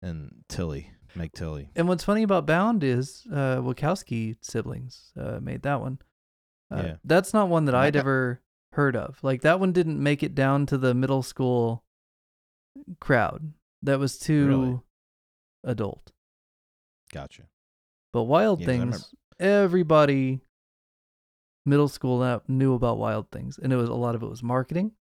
[0.02, 1.70] and Tilly, Meg Tilly.
[1.76, 6.00] And what's funny about Bound is uh, Wachowski siblings uh, made that one.
[6.74, 6.96] Uh, Yeah.
[7.04, 8.42] That's not one that I'd ever
[8.74, 9.20] heard of.
[9.24, 11.84] Like that one didn't make it down to the middle school
[13.00, 13.54] crowd.
[13.84, 14.80] That was too Really?
[15.64, 16.12] adult.
[17.12, 17.44] Gotcha.
[18.14, 20.42] But Wild Yeah, 'cause I remember- Things, everybody
[21.66, 24.94] middle school knew about Wild Things, and it was a lot of it was marketing,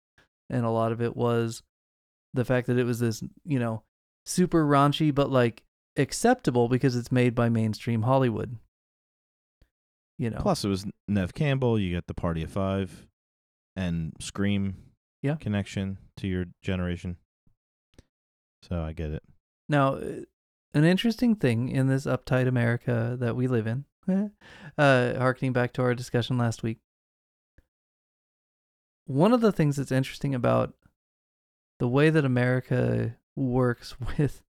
[0.51, 1.63] and a lot of it was
[2.35, 3.83] the fact that it was this, you know,
[4.27, 5.63] super raunchy but like
[5.99, 8.57] acceptable because it's made by mainstream Hollywood.
[10.19, 11.79] You know, Plus, it was Neve Campbell.
[11.79, 13.07] You get the Party of Five,
[13.77, 14.77] and Scream.
[15.23, 15.37] Yeah.
[15.37, 17.17] Connection to your generation.
[18.63, 19.23] So I get it.
[19.69, 20.21] Now, uh,
[20.75, 23.85] an interesting thing in this uptight America that we live in,
[24.79, 26.79] uh, harkening back to our discussion last week,
[29.07, 30.75] one of the things that's interesting about
[31.79, 34.43] the way that America works with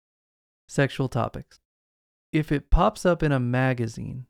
[0.69, 1.61] sexual topics,
[2.33, 4.27] if it pops up in a magazine,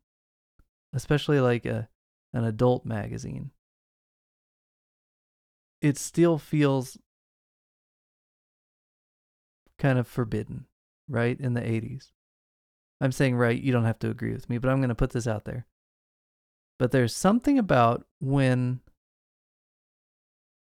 [0.93, 1.89] especially like a
[2.33, 3.51] an adult magazine,
[5.81, 6.99] it still feels
[9.79, 10.67] kind of forbidden,
[11.09, 11.39] right?
[11.41, 12.11] In the 80s.
[13.01, 15.11] I'm saying right, you don't have to agree with me, but I'm going to put
[15.11, 15.67] this out there.
[16.79, 18.81] But there's something about when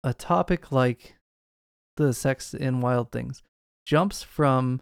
[0.03, 1.15] a topic like
[1.97, 3.41] the sex in wild things
[3.85, 4.81] jumps from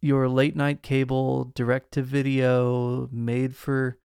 [0.00, 3.98] your late night cable direct to video made for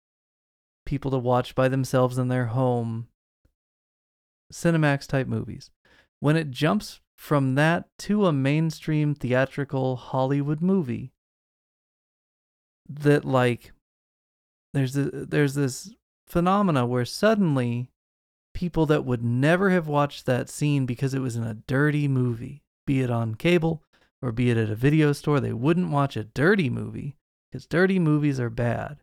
[0.85, 3.07] people to watch by themselves in their home
[4.51, 5.71] cinemax type movies.
[6.19, 11.13] When it jumps from that to a mainstream theatrical hollywood movie
[12.89, 13.71] that like
[14.73, 15.93] there's a, there's this
[16.27, 17.89] phenomena where suddenly
[18.53, 22.61] people that would never have watched that scene because it was in a dirty movie
[22.85, 23.81] be it on cable
[24.23, 27.15] or be it at a video store they wouldn't watch a dirty movie
[27.51, 28.97] because dirty movies are bad.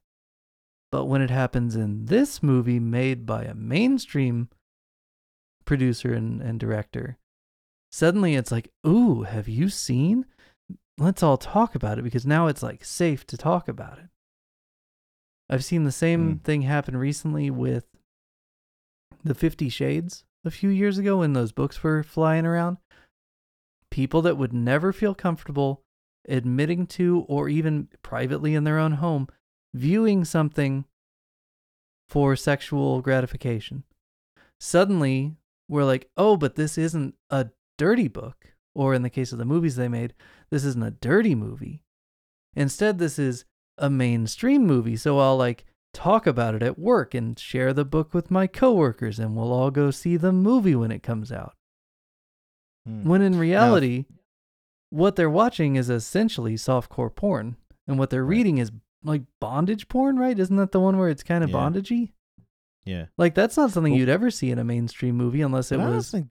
[0.91, 4.49] But when it happens in this movie made by a mainstream
[5.65, 7.19] producer and, and director
[7.93, 10.25] suddenly it's like ooh have you seen?
[10.99, 14.07] Let's all talk about it because now it's like safe to talk about it.
[15.49, 16.43] I've seen the same Mm.
[16.45, 17.87] thing happen recently with
[19.25, 22.79] the 50 shades a few years ago when those books were flying around
[23.91, 25.83] people that would never feel comfortable
[26.29, 29.29] admitting to or even privately in their own home
[29.75, 30.85] viewing something
[32.09, 33.85] for sexual gratification.
[34.59, 35.37] Suddenly
[35.69, 37.49] we're like oh but this isn't a
[37.79, 40.15] dirty book or in the case of the movies they made
[40.51, 41.85] this isn't a dirty movie.
[42.55, 43.45] Instead this is
[43.79, 48.13] a mainstream movie so i'll like talk about it at work and share the book
[48.13, 51.55] with my coworkers and we'll all go see the movie when it comes out
[52.91, 53.09] Hmm.
[53.09, 54.07] when in reality
[54.91, 58.37] what they're watching is essentially softcore porn and what they're Right.
[58.37, 58.73] reading is
[59.05, 61.57] like bondage porn right isn't that the one where it's kind of Yeah.
[61.57, 62.13] bondagey
[62.85, 63.07] Yeah.
[63.17, 65.83] like that's not something Well- you'd ever see in a mainstream movie unless it But
[65.83, 66.29] I don't was think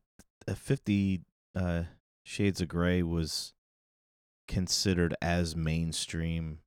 [0.47, 1.21] a 50
[1.55, 1.83] uh,
[2.23, 3.53] Shades of Grey was
[4.47, 6.59] considered as mainstream.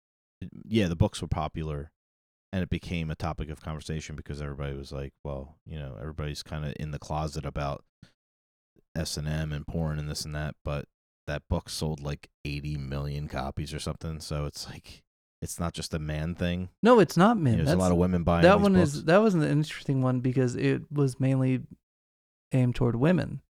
[0.64, 1.90] Yeah, the books were popular,
[2.52, 6.42] and it became a topic of conversation because everybody was like, "Well, you know, everybody's
[6.42, 7.84] kind of in the closet about
[8.96, 10.86] S and M and porn and this and that," but
[11.26, 14.20] that book sold like 80 million copies or something.
[14.20, 15.02] So it's like
[15.40, 16.68] it's not just a man thing.
[16.82, 17.52] No, it's not You men.
[17.58, 18.94] know, there's a lot of women buying that one books.
[18.94, 21.62] is that was an interesting one because it was mainly
[22.52, 23.40] aimed toward women.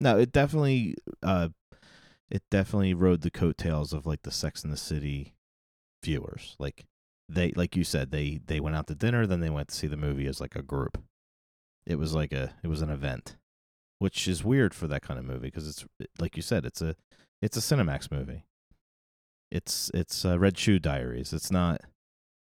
[0.00, 1.48] No, it definitely uh
[2.30, 5.34] it definitely rode the coattails of like the Sex and the City
[6.04, 6.56] viewers.
[6.58, 6.86] Like
[7.28, 9.86] they like you said, they they went out to dinner, then they went to see
[9.86, 11.02] the movie as like a group.
[11.86, 13.36] It was like a it was an event,
[14.00, 15.84] which is weird for that kind of movie because it's
[16.18, 16.96] like you said, it's a
[17.40, 18.44] it's a Cinemax movie.
[19.52, 21.32] It's it's uh, Red Shoe Diaries.
[21.32, 21.82] It's not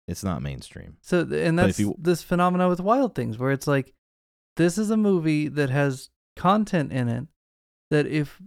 [0.09, 0.97] it's not mainstream.
[1.03, 3.93] So and that's you- this phenomena with Wild Things where it's like
[4.57, 7.27] this is a movie that has content in it
[7.91, 8.41] that if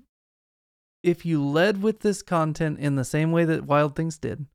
[1.03, 4.45] if you led with this content in the same way that Wild Things did,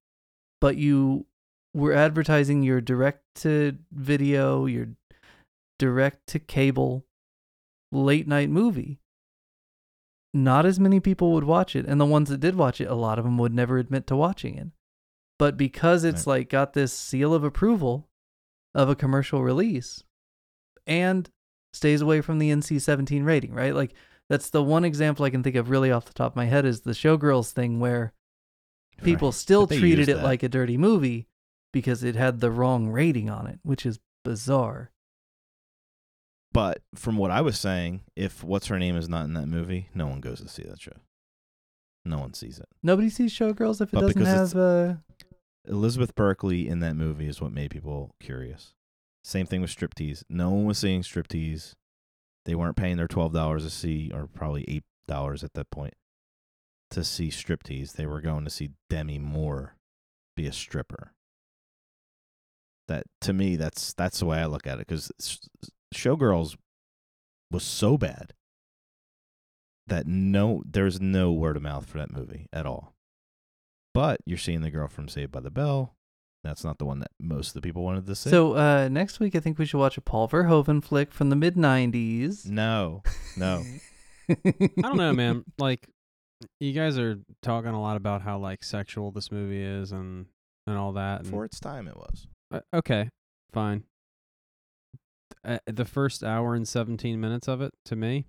[0.60, 1.26] but you
[1.74, 4.88] were advertising your direct to video, your
[5.78, 7.04] direct to cable
[7.92, 9.00] late night movie,
[10.32, 11.86] not as many people would watch it.
[11.86, 14.16] And the ones that did watch it, a lot of them would never admit to
[14.16, 14.68] watching it.
[15.38, 18.08] But because it's like got this seal of approval
[18.74, 20.02] of a commercial release
[20.86, 21.28] and
[21.72, 23.74] stays away from the NC 17 rating, right?
[23.74, 23.94] Like
[24.28, 26.64] that's the one example I can think of really off the top of my head
[26.66, 28.12] is the Showgirls thing where
[29.02, 29.34] people Right.
[29.34, 30.24] still treated it that.
[30.24, 31.26] like a dirty movie
[31.72, 34.90] because it had the wrong rating on it, which is bizarre.
[36.52, 39.88] But from what I was saying, if what's her name is not in that movie,
[39.94, 40.96] no one goes to see that show.
[42.04, 42.66] No one sees it.
[42.82, 44.94] Nobody sees Showgirls if it But doesn't because have uh
[45.68, 48.72] Elizabeth Berkley in that movie is what made people curious.
[49.22, 50.24] Same thing with striptease.
[50.28, 51.74] No one was seeing striptease.
[52.46, 55.94] They weren't paying their twelve dollars to see, or probably eight dollars at that point,
[56.90, 57.92] to see striptease.
[57.92, 59.76] They were going to see Demi Moore
[60.36, 61.12] be a stripper.
[62.88, 64.86] That to me, that's that's the way I look at it.
[64.88, 65.12] Because
[65.94, 66.56] Showgirls
[67.50, 68.32] was so bad
[69.86, 72.94] that no, there's no word of mouth for that movie at all.
[73.92, 75.94] But you're seeing the girl from Saved by the Bell.
[76.44, 78.30] That's not the one that most of the people wanted to see.
[78.30, 81.36] So uh next week I think we should watch a Paul Verhoeven flick from the
[81.36, 82.46] mid 90s.
[82.46, 83.02] no,
[83.36, 83.62] no.
[84.30, 85.44] I don't know, man.
[85.58, 85.88] Like,
[86.60, 90.26] you guys are talking a lot about how like sexual this movie is and
[90.66, 91.20] and all that.
[91.22, 92.28] And, For its time, it was.
[92.52, 93.10] Uh, okay,
[93.52, 93.84] fine.
[95.44, 98.26] Uh, the first hour and seventeen minutes of it to me,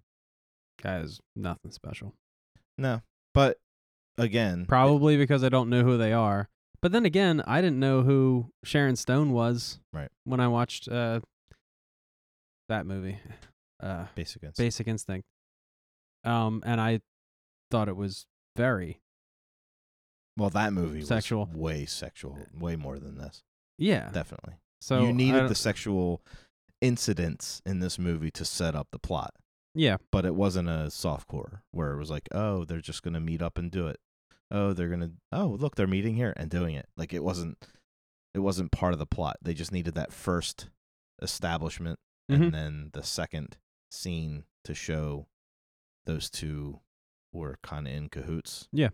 [0.82, 2.14] guys, nothing special.
[2.78, 3.02] No,
[3.34, 3.58] but
[4.18, 6.48] again, Probably because I don't know who they are.
[6.82, 9.80] But then again, I didn't know who Sharon Stone was.
[9.94, 10.10] Right.
[10.24, 11.20] When I watched uh,
[12.70, 13.20] that movie,
[13.84, 14.58] uh, basic instinct.
[14.58, 15.26] Basic Instinct.
[16.24, 17.02] Um, and I
[17.72, 19.00] thought it was very
[20.38, 21.48] well, that movie Sexual.
[21.48, 23.44] was way sexual, way more than this.
[23.78, 24.10] yeah.
[24.14, 24.54] Definitely.
[24.82, 26.22] So you needed the sexual
[26.82, 29.34] incidents in this movie to set up the plot,
[29.76, 29.98] yeah.
[30.12, 33.42] but it wasn't a soft core where it was like, oh, they're just gonna meet
[33.42, 34.00] up and do it.
[34.50, 35.12] Oh, they're gonna.
[35.32, 36.88] Oh, look, they're meeting here and doing it.
[36.98, 37.58] Like it wasn't.
[38.34, 39.38] It wasn't part of the plot.
[39.42, 40.70] They just needed that first
[41.22, 42.36] establishment Mhm.
[42.46, 43.58] and then the second
[43.92, 45.28] scene to show
[46.06, 46.80] those two
[47.34, 48.90] were kind of in cahoots Yeah.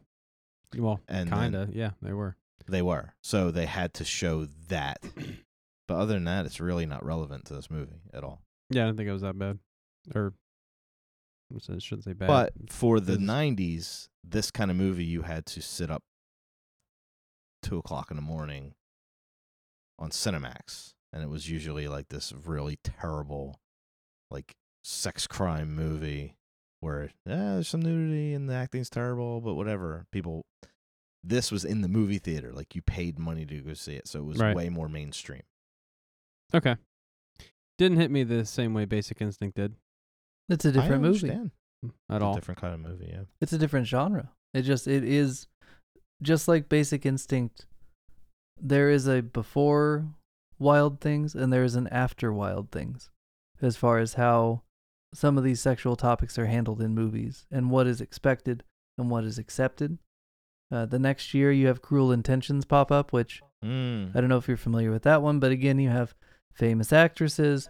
[0.76, 1.74] Well, and kind of.
[1.76, 2.36] Yeah, they were.
[2.68, 5.00] they were so they had to show that
[5.88, 8.86] but other than that it's really not relevant to this movie at all Yeah, I
[8.88, 9.60] didn't think it was that bad.
[10.16, 10.34] Or
[11.54, 12.28] I shouldn't- shouldn't say bad.
[12.28, 16.04] but for the 90s this kind of movie you had to sit up
[17.64, 18.74] two o'clock in the morning
[20.00, 23.60] on cinemax and it was usually like this really terrible
[24.30, 26.36] like sex crime movie
[26.80, 30.06] where yeah, there's some nudity and the acting's terrible, but whatever.
[30.12, 30.46] People,
[31.24, 32.52] this was in the movie theater.
[32.54, 34.56] Like you paid money to go see it, so it was Right.
[34.56, 35.42] way more mainstream.
[36.54, 36.76] Okay,
[37.78, 39.76] didn't hit me the same way Basic Instinct did
[40.50, 41.30] It's a different I movie.
[41.30, 41.52] understand.
[42.10, 42.36] at It's a all.
[42.36, 43.10] different kind of movie.
[43.12, 43.24] Yeah.
[43.42, 44.32] It's a different genre.
[44.54, 45.48] It just it is
[46.22, 47.66] just like Basic Instinct.
[48.60, 50.08] There is a before
[50.58, 53.10] Wild Things and there is an after Wild Things,
[53.62, 54.64] as far as how
[55.14, 58.64] some of these sexual topics are handled in movies and what is expected
[58.98, 59.98] and what is accepted.
[60.72, 64.16] Uh, the next year you have Cruel Intentions pop up, which Mm.
[64.16, 66.14] I don't know if you're familiar with that one, but again you have
[66.58, 67.70] famous actresses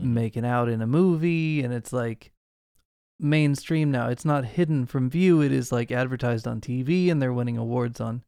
[0.00, 0.04] Mhm.
[0.12, 2.32] making out in a movie and it's like
[3.20, 7.32] mainstream now it's not hidden from view it is like advertised on tv and they're
[7.32, 8.22] winning awards on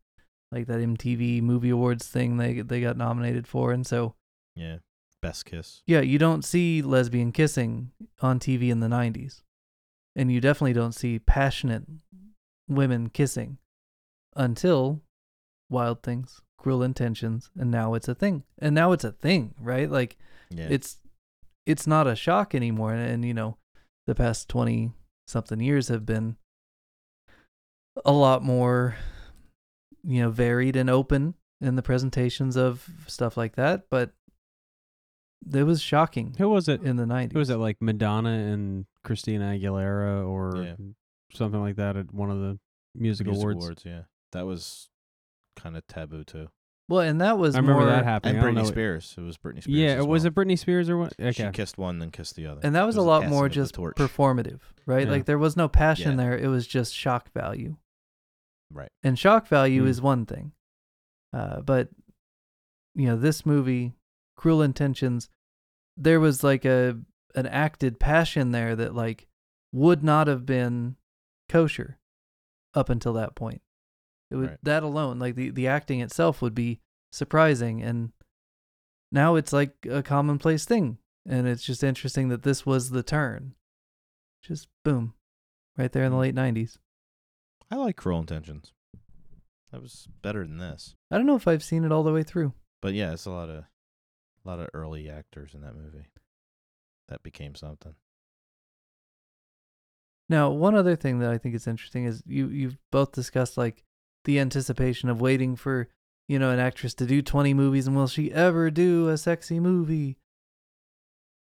[0.51, 4.15] like that mtv movie awards thing they they got nominated for and so
[4.57, 4.79] Yeah.
[5.23, 5.83] Best kiss.
[5.87, 9.43] yeah you don't see lesbian kissing on tv in the 90s
[10.17, 11.85] and you definitely don't see passionate
[12.69, 13.59] women kissing
[14.37, 15.03] until
[15.69, 18.45] Wild Things, Cruel Intentions, and now it's a thing.
[18.59, 19.91] And now it's a thing, right?
[19.91, 20.17] Like
[20.51, 20.69] Yeah.
[20.71, 20.99] it's
[21.67, 23.57] it's not a shock anymore and, and you know
[24.07, 24.93] the past 20
[25.29, 26.37] something years have been
[28.05, 28.97] a lot more
[30.03, 34.13] you know varied and open in the presentations of stuff like that but
[35.55, 36.83] it was shocking Who was it?
[36.83, 37.57] in the 90s Who was it?
[37.57, 40.75] Like Madonna and Christina Aguilera, or Yeah.
[41.33, 42.59] something like that at one of the
[42.95, 43.83] music, Music awards.
[43.87, 44.03] yeah.
[44.33, 44.90] That was
[45.57, 46.49] kind of taboo too.
[46.89, 48.37] well and that was I remember more that happening.
[48.37, 49.15] And I don't Britney know- Spears.
[49.17, 49.67] It was Britney Spears.
[49.79, 50.29] Yeah, as was well.
[50.29, 51.15] it Britney Spears or what?
[51.19, 51.51] She Okay.
[51.53, 52.61] kissed one, then kissed the other.
[52.65, 53.97] and that was It a lot passing more of the just torch.
[53.97, 55.13] performative right Yeah.
[55.13, 56.17] like there was no passion Yeah.
[56.17, 57.77] there it was just shock value
[58.73, 58.91] Right.
[59.03, 59.89] and shock value Hmm.
[59.89, 60.53] is one thing
[61.33, 61.91] uh, but
[62.95, 63.95] you know this movie
[64.37, 65.29] cruel intentions
[65.97, 66.99] there was like a
[67.37, 69.29] an acted passion there that like
[69.73, 70.97] would not have been
[71.49, 71.99] kosher
[72.75, 73.63] up until that point
[74.31, 74.59] it would Right.
[74.65, 76.81] that alone like the the acting itself would be
[77.13, 78.13] surprising and
[79.13, 83.55] now it's like a commonplace thing and it's just interesting that this was the turn
[84.43, 85.15] just boom
[85.77, 86.23] right there in the hmm.
[86.23, 86.79] late 90s
[87.73, 88.73] I like Cruel Intentions.
[89.71, 90.97] That was better than this.
[91.11, 92.53] i don't know if i've seen it all the way through
[92.83, 93.65] But yeah, it's a lot of
[94.45, 96.07] a lot of early actors in that movie.
[97.09, 97.95] That became something.
[100.31, 103.85] Now, one other thing that I think is interesting is you you've both discussed like
[104.25, 105.89] the anticipation of waiting for
[106.29, 109.61] you know an actress to do 20 movies and will she ever do a sexy
[109.61, 110.17] movie?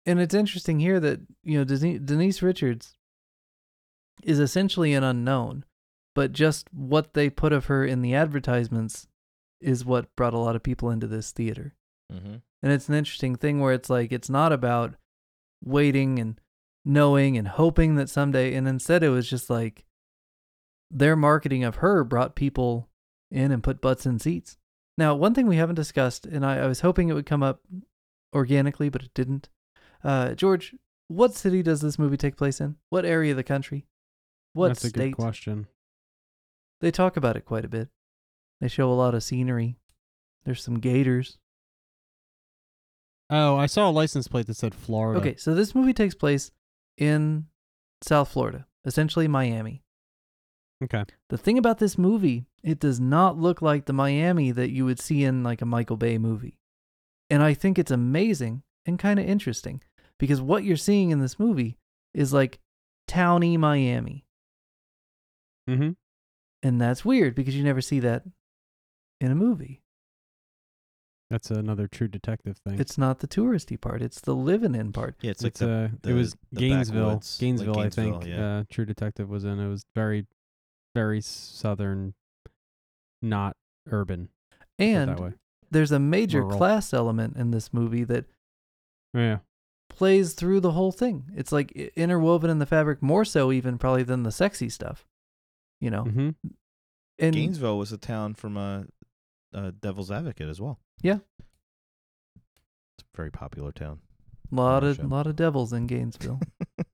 [0.07, 2.95] And it's interesting here that you know Denise, Richards
[4.23, 5.65] is essentially an unknown,
[6.15, 9.07] but just what they put of her in the advertisements
[9.61, 11.75] is what brought a lot of people into this theater.
[12.13, 12.37] Mm-hmm.
[12.63, 14.95] And it's an interesting thing where it's like it's not about
[15.65, 16.39] waiting and
[16.85, 19.85] knowing and hoping that someday and instead it was just like
[20.95, 22.89] their marketing of her brought people
[23.31, 24.57] in and put butts in seats.
[24.97, 27.61] Now, one thing we haven't discussed, and I, I was hoping it would come up
[28.35, 29.49] organically, but it didn't.
[30.05, 30.75] Uh, George,
[31.09, 32.77] what city does this movie take place in?
[32.91, 33.87] What area of the country?
[34.53, 35.17] What That's a good state?
[35.17, 35.67] question.
[36.81, 37.89] They talk about it quite a bit.
[38.61, 39.77] They show a lot of scenery.
[40.45, 41.39] There's some gators.
[43.31, 45.19] Oh, I saw a license plate that said Florida.
[45.19, 46.53] Okay, so this movie takes place
[46.97, 47.47] in
[48.03, 49.83] South Florida, essentially Miami.
[50.83, 51.05] Okay.
[51.31, 54.99] The thing about this movie, it does not look like the Miami that you would
[55.01, 56.59] see in like a Michael Bay movie.
[57.31, 59.81] And I think it's amazing and kind of interesting
[60.19, 61.79] because what you're seeing in this movie
[62.13, 62.59] is like
[63.09, 64.25] towny Miami.
[65.69, 65.91] Mm-hmm.
[66.63, 68.25] And that's weird because you never see that
[69.21, 69.81] in a movie.
[71.31, 72.79] That's another True Detective thing.
[72.79, 75.17] It's not the touristy part, it's the living in part.
[75.23, 77.07] Yeah, it's like It's, the, uh, the- it was the Gainesville.
[77.07, 78.27] backwoods, like Gainesville, I think.
[78.27, 78.59] Yeah.
[78.59, 79.59] Uh, True Detective was in.
[79.59, 80.27] It was very,
[80.95, 82.15] very southern,
[83.21, 83.57] not
[83.91, 84.29] urban.
[84.79, 85.27] put it that way.
[85.29, 85.39] And
[85.71, 86.57] there's a major Rural.
[86.59, 88.27] class element in this movie that
[89.13, 89.39] Yeah.
[89.89, 91.25] plays through the whole thing.
[91.35, 95.07] It's like interwoven in the fabric more so even probably than the sexy stuff.
[95.81, 96.05] You know.
[96.05, 96.31] Mm-hmm.
[97.19, 98.87] And Gainesville was a town from a,
[99.53, 100.79] uh, Devil's Advocate as well.
[101.03, 101.19] Yeah.
[102.37, 104.01] It's a very popular town.
[104.51, 106.41] lot of lot of devils in Gainesville.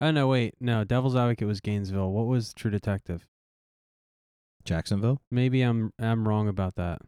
[0.00, 0.84] Oh no, wait, no.
[0.84, 2.10] Devil's Advocate was Gainesville.
[2.12, 3.26] What was True Detective?
[4.64, 5.20] Jacksonville.
[5.30, 7.00] Maybe I'm I'm wrong about that.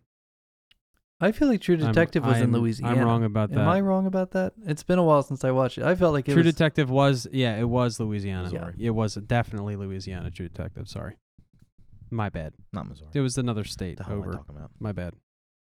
[1.20, 2.98] I feel like True I'm- Detective was in I'm- Louisiana.
[3.00, 3.58] I'm wrong about that.
[3.60, 4.54] Am I wrong about that?
[4.64, 5.84] It's been a while since I watched it.
[5.84, 8.44] I felt like it True was Detective was yeah, it was Louisiana.
[8.44, 8.74] Missouri.
[8.78, 10.30] It was definitely Louisiana.
[10.30, 10.88] True Detective.
[10.88, 11.16] Sorry,
[12.10, 12.54] my bad.
[12.72, 13.10] Not Missouri.
[13.12, 14.32] It was another state the hell am I over.
[14.32, 14.70] talking about?
[14.80, 15.14] My bad.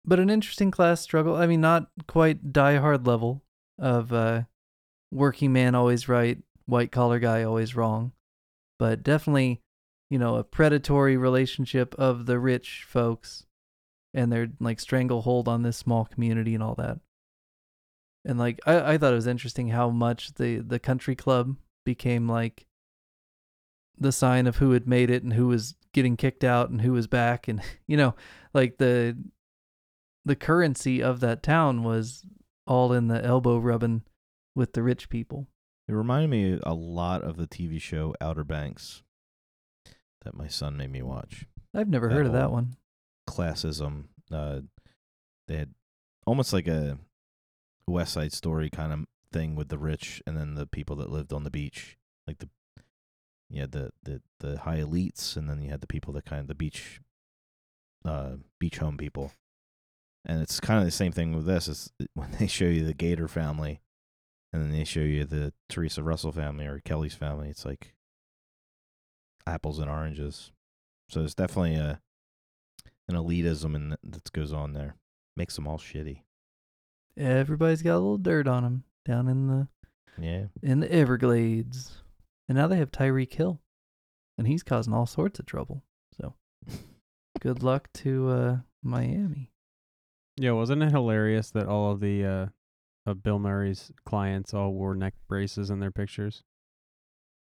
[0.06, 1.36] but an interesting class struggle.
[1.36, 3.42] I mean, not quite die hard level
[3.80, 4.44] of uh,
[5.12, 6.38] working man always right,
[6.68, 8.12] white collar guy always wrong,
[8.78, 9.62] but definitely,
[10.10, 13.46] you know, a predatory relationship of the rich folks
[14.14, 17.00] and their like stranglehold on this small community and all that.
[18.26, 21.56] And like, I, I thought it was interesting how much the the country club
[21.86, 22.68] became like
[23.98, 26.92] the sign of who had made it and who was getting kicked out and who
[26.92, 28.14] was back and you know
[28.54, 29.18] like the
[30.26, 32.26] the currency of that town was
[32.68, 34.04] all in the elbow rubbing
[34.56, 35.48] with the rich people.
[35.88, 39.04] It reminded me a lot of the TV show Outer Banks
[40.24, 41.46] that my son made me watch.
[41.74, 42.76] I've never That heard of that one.
[43.30, 44.06] Classism.
[44.32, 44.62] Uh,
[45.48, 45.74] they had
[46.26, 46.98] almost like a
[47.88, 51.32] West Side Story kind of thing with the rich and then the people that lived
[51.32, 52.50] on the beach, like the
[53.50, 56.48] yeah the the the high elites, and then you had the people that kind of
[56.48, 57.00] the beach,
[58.04, 59.32] uh, beach home people.
[60.26, 61.70] And it's kind of the same thing with this.
[61.70, 63.80] Is when they show you the Gator family,
[64.54, 67.50] and then they show you the Theresa Russell family or Kelly's family.
[67.50, 67.94] It's like
[69.46, 70.52] apples and oranges.
[71.10, 72.00] So there's definitely a
[73.10, 74.96] an elitism in th- that goes on there.
[75.38, 76.22] Makes them all shitty.
[77.16, 79.68] Everybody's got a little dirt on them down in the
[80.22, 80.46] Yeah.
[80.62, 82.04] in the Everglades,
[82.50, 83.62] and now they have Tyreek Hill,
[84.38, 85.84] and he's causing all sorts of trouble.
[86.20, 86.34] So,
[87.40, 89.52] good luck to uh, Miami.
[90.36, 92.46] Yeah, wasn't it hilarious that all of the uh,
[93.08, 96.44] of Bill Murray's clients all wore neck braces in their pictures?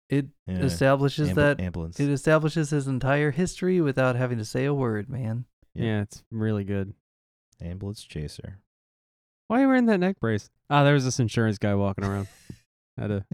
[0.10, 0.58] It yeah.
[0.60, 2.00] establishes Ambul- that ambulance.
[2.00, 5.46] it establishes his entire history without having to say a word, man.
[5.74, 5.86] Yeah.
[5.86, 6.94] Yeah, it's really good.
[7.62, 8.60] ambulance chaser.
[9.48, 10.50] Why are you wearing that neck brace?
[10.70, 12.28] Ah, there was this insurance guy walking around.
[12.98, 13.26] Had to.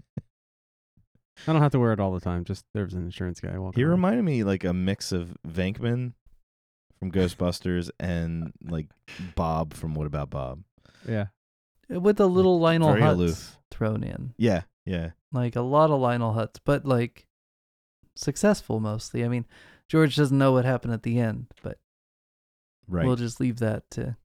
[1.46, 2.44] I don't have to wear it all the time.
[2.44, 3.80] Just there was an insurance guy walking.
[3.80, 3.92] He around.
[3.92, 6.12] reminded me like a mix of Venkman
[6.98, 8.88] from Ghostbusters and like
[9.34, 10.60] Bob from What About Bob.
[11.08, 11.26] Yeah,
[11.90, 13.58] With a little Lionel very Hutz aloof.
[13.70, 15.10] thrown in, Yeah, yeah.
[15.32, 17.26] like a lot of Lionel Hutz, but like
[18.14, 19.24] successful mostly.
[19.24, 19.44] I mean,
[19.88, 21.78] George doesn't know what happened at the end, but
[22.86, 23.04] Right.
[23.06, 24.16] we'll just leave that to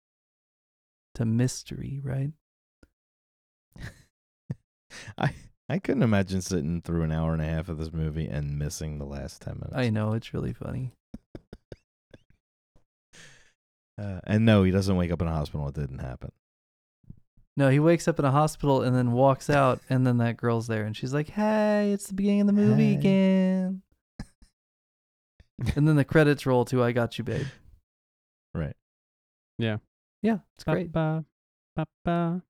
[1.15, 2.31] to mystery, right?
[5.17, 5.33] I
[5.67, 8.99] I couldn't imagine sitting through an hour and a half of this movie and missing
[8.99, 9.73] the last ten minutes.
[9.75, 10.91] I know it's really funny.
[13.97, 15.69] Uh, and no, he doesn't wake up in a hospital.
[15.69, 16.33] It didn't happen.
[17.57, 20.67] No, he wakes up in a hospital and then walks out, and then that girl's
[20.67, 22.97] there, and she's like, "Hey, it's the beginning of the movie Hey.
[22.99, 23.81] again."
[25.75, 27.47] and then the credits roll to "I Got You, Babe."
[28.53, 28.75] Right.
[29.57, 29.77] Yeah,
[30.21, 30.91] Yeah, it's great.
[30.91, 31.23] Ba,
[31.77, 32.41] ba, ba.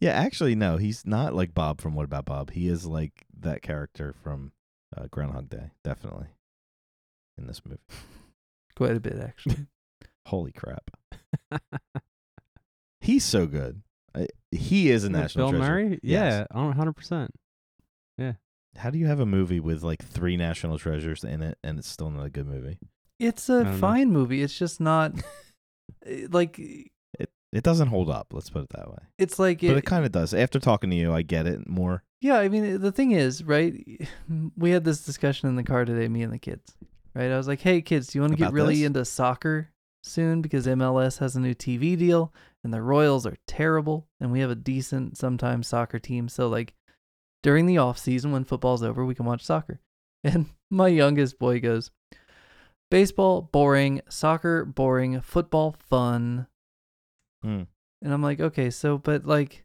[0.00, 2.50] Yeah, actually, no, he's not like Bob from What About Bob.
[2.50, 4.52] He is like that character from
[4.96, 6.26] uh, Groundhog Day, definitely.
[7.38, 7.80] In this movie,
[8.76, 9.66] Quite a bit, actually.
[10.26, 10.90] holy crap,
[13.08, 13.80] he's so good.
[14.50, 15.72] He is a With national Bill treasure.
[15.72, 16.00] Murray.
[16.02, 16.46] Yes.
[16.52, 17.30] Yeah, one hundred percent.
[18.18, 18.34] Yeah.
[18.76, 21.88] How do you have a movie with like three national treasures in it and it's
[21.88, 22.78] still not a good movie?
[23.18, 23.78] It's a don't know.
[23.78, 24.42] fine movie.
[24.42, 25.12] It's just not
[26.06, 28.28] eh, like It it doesn't hold up.
[28.32, 28.98] Let's put it that way.
[29.18, 30.34] it's like but it kind of does.
[30.34, 32.04] After talking to you, I get it more.
[32.20, 33.74] Yeah, I mean, the thing is, right?
[34.56, 36.76] We had this discussion in the car today, me and the kids,
[37.14, 37.30] right?
[37.30, 38.86] I was like, hey, kids, do you want to get really this?
[38.86, 39.68] into soccer
[40.02, 40.42] soon?
[40.42, 42.32] Because MLS has a new TV deal
[42.64, 44.06] and the Royals are terrible.
[44.20, 46.28] And we have a decent, sometimes soccer team.
[46.28, 46.74] So, like,
[47.42, 49.80] during the off season when football's over, we can watch soccer.
[50.24, 51.92] And my youngest boy goes,
[52.90, 56.48] baseball, boring, soccer, boring, football, fun.
[57.42, 57.62] Hmm.
[58.02, 59.64] And I'm like, okay, so but like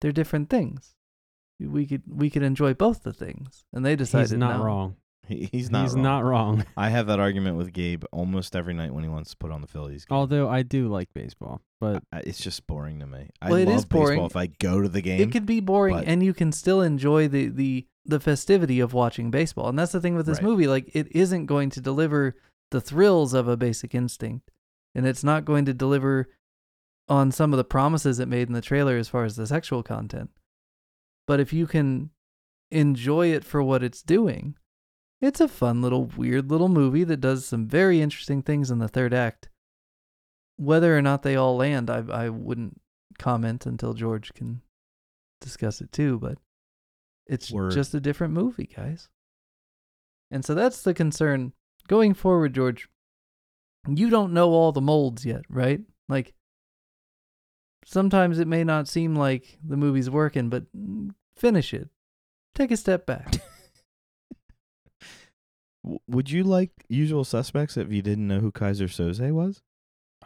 [0.00, 0.94] they're different things.
[1.60, 3.64] We could we could enjoy both the things.
[3.72, 4.64] And they decided He's not no.
[4.64, 4.96] wrong.
[5.26, 5.84] He, he's not.
[5.84, 6.02] He's wrong.
[6.02, 6.64] not wrong.
[6.76, 9.60] I have that argument with Gabe almost every night when he wants to put on
[9.62, 10.04] the Phillies.
[10.04, 10.16] game.
[10.18, 13.30] Although I do like baseball, but I- it's just boring to me.
[13.40, 14.16] I Well, it love is boring.
[14.18, 15.20] baseball if I go to the game.
[15.20, 18.92] It could be boring but- and you can still enjoy the the the festivity of
[18.92, 19.68] watching baseball.
[19.70, 20.44] And that's the thing with this Right.
[20.44, 22.34] movie, like it isn't going to deliver
[22.70, 24.50] the thrills of a basic instinct.
[24.94, 26.28] And it's not going to deliver
[27.08, 29.82] on some of the promises it made in the trailer as far as the sexual
[29.82, 30.30] content.
[31.26, 32.10] But if you can
[32.70, 34.56] enjoy it for what it's doing,
[35.24, 38.88] it's a fun little weird little movie that does some very interesting things in the
[38.88, 39.48] third act.
[40.56, 42.80] Whether or not they all land, I I wouldn't
[43.18, 44.60] comment until George can
[45.40, 46.38] discuss it too, but
[47.26, 47.72] it's Word.
[47.72, 49.08] just a different movie, guys.
[50.30, 51.52] And so that's the concern
[51.88, 52.88] going forward, George.
[53.88, 55.80] You don't know all the molds yet, right?
[56.08, 56.34] Like
[57.84, 60.64] sometimes it may not seem like the movie's working, but
[61.36, 61.88] finish it.
[62.54, 63.34] Take a step back.
[65.84, 69.62] W- Would you like Usual Suspects if you didn't know who Keyser Söze was?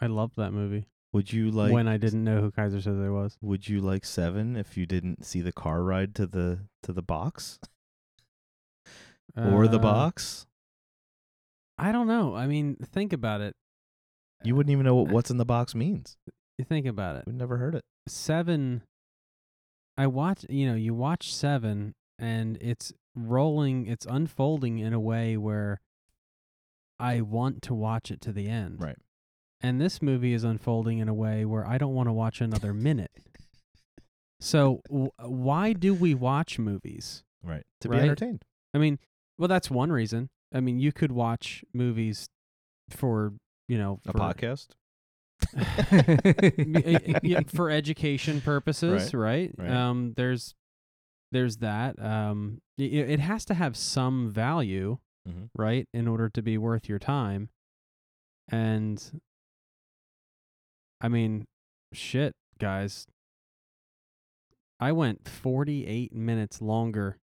[0.01, 0.87] I loved that movie.
[1.13, 3.37] Would you like when I didn't know who Keyser Söze was.
[3.43, 7.03] Would you like Seven if you didn't see the car ride to the to the
[7.03, 7.59] box
[9.37, 10.47] or the Uh, box?
[11.79, 12.35] I don't know.
[12.35, 13.55] I mean, think about it.
[14.45, 16.17] You wouldn't even know what what's in the box means.
[16.59, 17.25] You think about it.
[17.27, 17.85] We've never heard it.
[18.09, 18.83] Seven.
[19.97, 20.45] I watch.
[20.49, 22.93] You know, you watch Seven, and it's
[23.27, 23.87] rolling.
[23.87, 25.81] It's unfolding in a way where
[26.99, 28.81] I want to watch it to the end.
[28.81, 28.97] Right.
[29.61, 32.73] And this movie is unfolding in a way where I don't want to watch another
[32.73, 33.11] minute.
[34.41, 37.25] So w- why do we watch movies?
[37.43, 37.64] Right.
[37.81, 37.99] To Right?
[37.99, 38.45] be entertained.
[38.73, 38.99] I mean,
[39.37, 40.29] well, that's one reason.
[40.55, 42.29] I mean, you could watch movies
[42.91, 43.33] for
[43.69, 44.69] you know A podcast.
[47.23, 49.53] yeah, for education purposes, right?
[49.57, 49.71] right.
[49.71, 50.55] Um, there's
[51.33, 52.01] there's that.
[52.03, 54.99] Um, y- y- it has to have some value,
[55.29, 55.51] Mhm.
[55.57, 57.51] right, in order to be worth your time.
[58.51, 59.20] And
[61.01, 61.47] I mean,
[61.93, 63.07] shit, guys,
[64.81, 67.18] I went 48 minutes longer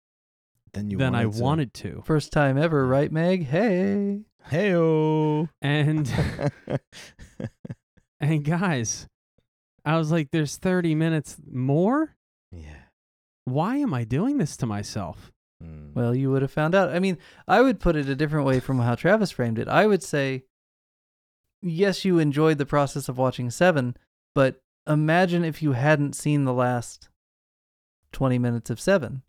[0.72, 1.42] Then you than I wanted to.
[1.42, 2.02] wanted to.
[2.02, 3.44] First time ever, right, Meg?
[3.44, 4.24] Hey.
[4.50, 5.48] Heyo.
[5.60, 6.06] And
[8.20, 9.08] and guys,
[9.84, 12.14] I was like there's 30 minutes more?
[12.52, 12.82] yeah.
[13.44, 15.32] Why am I doing this to myself?
[15.62, 15.94] Mm.
[15.94, 16.90] Well, you would have found out.
[16.90, 19.68] I mean, I would put it a different way from how Travis framed it.
[19.68, 20.44] I would say,
[21.62, 23.96] yes, you enjoyed the process of watching Seven,
[24.34, 27.08] but imagine if you hadn't seen the last
[28.12, 29.22] 20 minutes of Seven,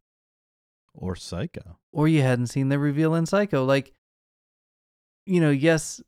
[0.94, 1.78] or Psycho.
[1.92, 3.64] or you hadn't seen the reveal in Psycho.
[3.64, 3.94] Like,
[5.26, 6.02] you know, yes,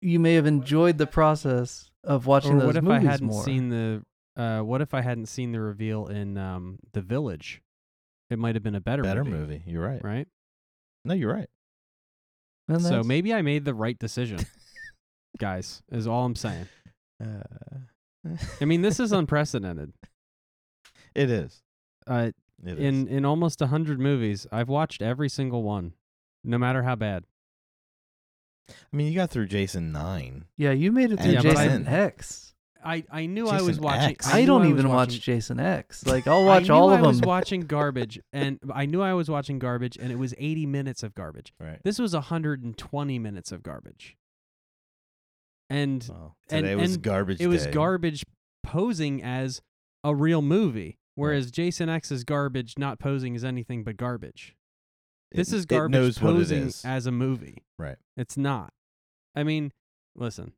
[0.00, 3.44] you may have enjoyed the process of watching or those what if I hadn't more.
[3.44, 4.02] seen the
[4.36, 7.62] uh what if I hadn't seen the reveal in um The Village?
[8.32, 9.62] It might have been a better Better movie, movie.
[9.66, 10.02] You're right.
[10.02, 10.28] right?
[11.04, 11.48] No, you're right.
[12.68, 14.38] And So that's- maybe I made the right decision.
[15.38, 16.68] guys, is all I'm saying.
[17.22, 17.42] Uh,
[18.60, 19.92] I mean, this is unprecedented.
[21.14, 21.62] it is.
[22.06, 22.30] Uh
[22.64, 22.78] It is.
[22.78, 25.92] in in almost a 100 movies, I've watched every single one,
[26.44, 27.24] no matter how bad.
[28.70, 30.44] I mean, you got through Jason nine.
[30.56, 32.51] yeah, you made it through Yeah, but I- Jason X.
[32.84, 34.28] I I knew I was watching X.
[34.32, 36.04] I, knew don't was even watch Jason X.
[36.06, 37.08] Like, I'll watch I knew all I of them.
[37.08, 41.02] was watching garbage, and I knew I was watching garbage, and it was 80 minutes
[41.02, 41.52] of garbage.
[41.60, 41.78] Right.
[41.84, 44.16] This was 120 minutes of garbage,
[45.70, 47.40] and Well, and- today was and garbage.
[47.40, 48.24] it was garbage
[48.62, 49.62] posing as
[50.04, 54.56] a real movie, whereas Jason X is garbage, not posing as anything but garbage.
[55.30, 56.84] It- This is it garbage knows what it posing is.
[56.84, 57.64] as a movie.
[57.78, 57.96] Right.
[58.16, 58.72] It's not.
[59.34, 59.72] I mean,
[60.14, 60.52] listen.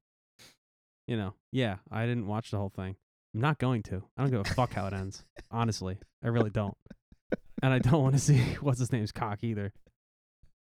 [1.07, 2.97] You know, yeah, I didn't watch the whole thing.
[3.35, 4.03] I'm not going to.
[4.17, 5.25] I don't give a fuck how it ends.
[5.51, 6.77] Honestly, I really don't.
[7.63, 9.73] And I don't want to see what's his name's cock either.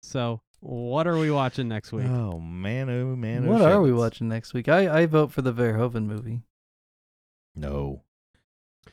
[0.02, 2.06] So, what are we watching next week?
[2.06, 2.90] Oh man!
[2.90, 3.46] Oh man!
[3.48, 4.68] oh, what are we watching next week?
[4.68, 6.42] I, I vote for the Verhoeven movie.
[7.54, 8.02] No.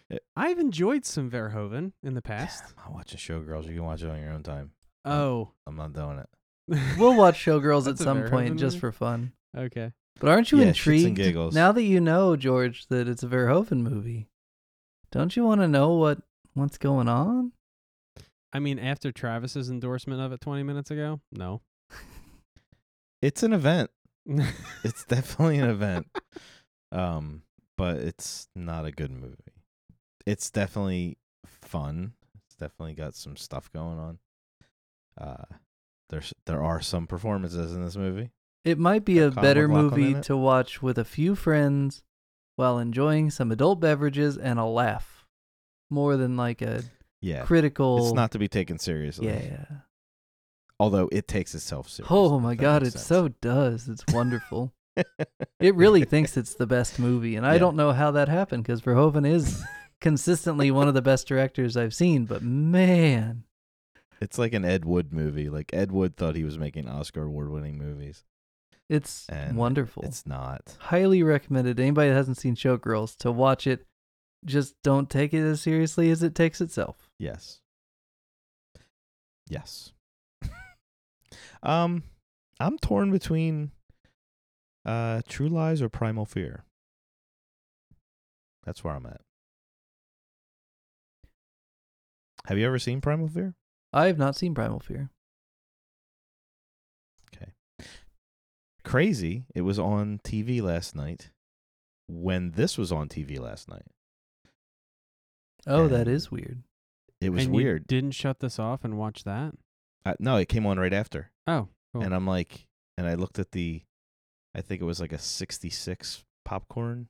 [0.09, 2.63] Eh, I've enjoyed some Verhoeven in the past.
[2.77, 3.67] I'm not watching Showgirls.
[3.67, 4.71] You can watch it on your own time.
[5.03, 5.51] Oh.
[5.67, 6.29] I'm not doing it.
[6.97, 9.33] We'll watch Showgirls at some Verhoeven point just for fun.
[9.57, 9.91] okay.
[10.19, 11.55] But aren't you Yeah, shits and intrigued giggles.
[11.55, 14.27] now that you know, George, that it's a Verhoeven movie?
[15.11, 16.19] Don't you want to know what
[16.53, 17.53] what's going on?
[18.53, 21.61] I mean, after Travis's endorsement of it 20 minutes ago, no.
[23.21, 23.91] It's an event.
[24.83, 26.07] It's definitely an event.
[26.91, 27.43] Um,
[27.77, 29.35] but it's not a good movie.
[30.25, 32.13] It's definitely fun.
[32.45, 34.19] It's definitely got some stuff going on.
[35.19, 35.45] Uh,
[36.09, 38.31] there's there are some performances in this movie.
[38.63, 42.03] It might be a better movie to watch with a few friends
[42.55, 45.25] while enjoying some adult beverages and a laugh,
[45.89, 46.83] more than like a
[47.21, 48.05] Yeah, critical.
[48.05, 49.27] it's not to be taken seriously.
[49.27, 49.65] Yeah.
[50.79, 52.15] although it takes itself seriously.
[52.17, 53.05] Oh my god, it sense.
[53.05, 53.87] so does.
[53.89, 54.73] It's wonderful.
[55.59, 57.59] it really thinks it's the best movie, and I Yeah.
[57.59, 59.63] don't know how that happened because Verhoeven is
[60.01, 62.25] consistently one of the best directors I've seen.
[62.25, 63.43] But man,
[64.19, 65.49] It's like an Ed Wood movie.
[65.49, 68.23] Like Ed Wood thought he was making Oscar award-winning movies.
[68.91, 70.03] It's And wonderful.
[70.03, 70.75] It's not.
[70.77, 71.79] Highly recommended.
[71.79, 73.85] Anybody that hasn't seen Showgirls to watch it.
[74.43, 77.09] Just don't take it as seriously as it takes itself.
[77.17, 77.61] Yes.
[79.47, 79.93] Yes.
[81.63, 82.03] um,
[82.59, 83.71] I'm torn between
[84.85, 86.65] uh True Lies or Primal Fear.
[88.65, 89.21] That's where I'm at.
[92.47, 93.55] Have you ever seen Primal Fear?
[93.93, 95.11] I have not seen Primal Fear.
[97.33, 97.53] Okay.
[98.83, 99.45] Crazy.
[99.53, 101.29] It was on TV last night
[102.07, 103.85] when this was on TV last night.
[105.67, 106.63] Oh, that And- is weird.
[107.19, 107.85] It was and you weird.
[107.87, 109.53] didn't shut this off and watch that?
[110.03, 111.29] Uh, no, it came on right after.
[111.45, 112.01] Oh, cool.
[112.01, 112.65] And I'm like,
[112.97, 113.83] and I looked at the,
[114.55, 117.09] I think it was like a 66 popcorn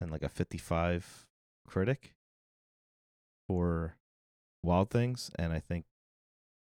[0.00, 1.26] and like a 55
[1.66, 2.14] critic
[3.46, 3.98] for
[4.62, 5.30] Wild Things.
[5.38, 5.84] And I think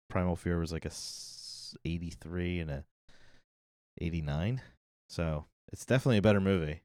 [0.08, 0.90] Primal Fear was like a
[1.84, 2.84] 83 and a
[3.98, 4.60] 89.
[5.08, 6.82] So it's definitely a better movie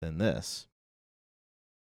[0.00, 0.66] than this.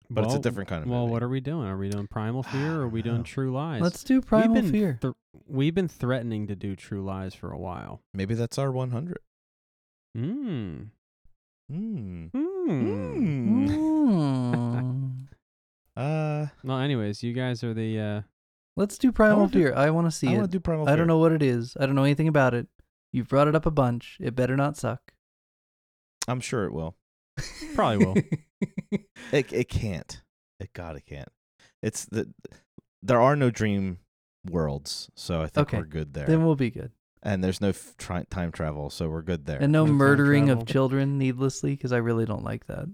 [0.10, 1.06] But it's a different kind of Well, movie.
[1.06, 1.66] Well, what are we doing?
[1.68, 3.82] Are we doing Primal Fear or are we doing True Lies?
[3.82, 5.00] Let's do Primal we've Fear.
[5.02, 5.10] thr-
[5.48, 8.02] we've been threatening to do True Lies for a while.
[8.14, 9.18] Maybe that's our 100.
[10.16, 10.84] Hmm.
[11.72, 12.26] Hmm.
[12.28, 13.68] Hmm.
[13.68, 15.12] Mm.
[15.98, 18.22] Uh, Well, anyways, you guys are the uh
[18.76, 19.74] Let's do Primal wanna do- Fear.
[19.76, 20.34] I want to see I it.
[20.36, 20.94] I want to do Primal Fear.
[20.94, 21.78] I don't know what it is.
[21.80, 22.68] I don't know anything about it.
[23.16, 24.18] You've brought it up a bunch.
[24.20, 25.14] It better not suck.
[26.28, 26.96] I'm sure it will.
[27.74, 28.16] Probably will.
[29.32, 30.22] It it can't.
[30.60, 31.30] It God, it can't.
[31.82, 32.32] It's the
[33.02, 34.00] there are no dream
[34.50, 35.78] worlds, so I think Okay.
[35.80, 36.26] we're good there.
[36.28, 36.92] then we'll be good.
[37.24, 39.60] and there's no f- tri- time travel, so we're good there.
[39.62, 42.88] And no No murdering of children needlessly because I really don't like that.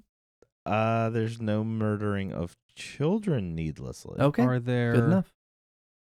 [0.65, 4.19] uh, there's no murdering of children needlessly.
[4.19, 5.33] Okay, Are there good enough.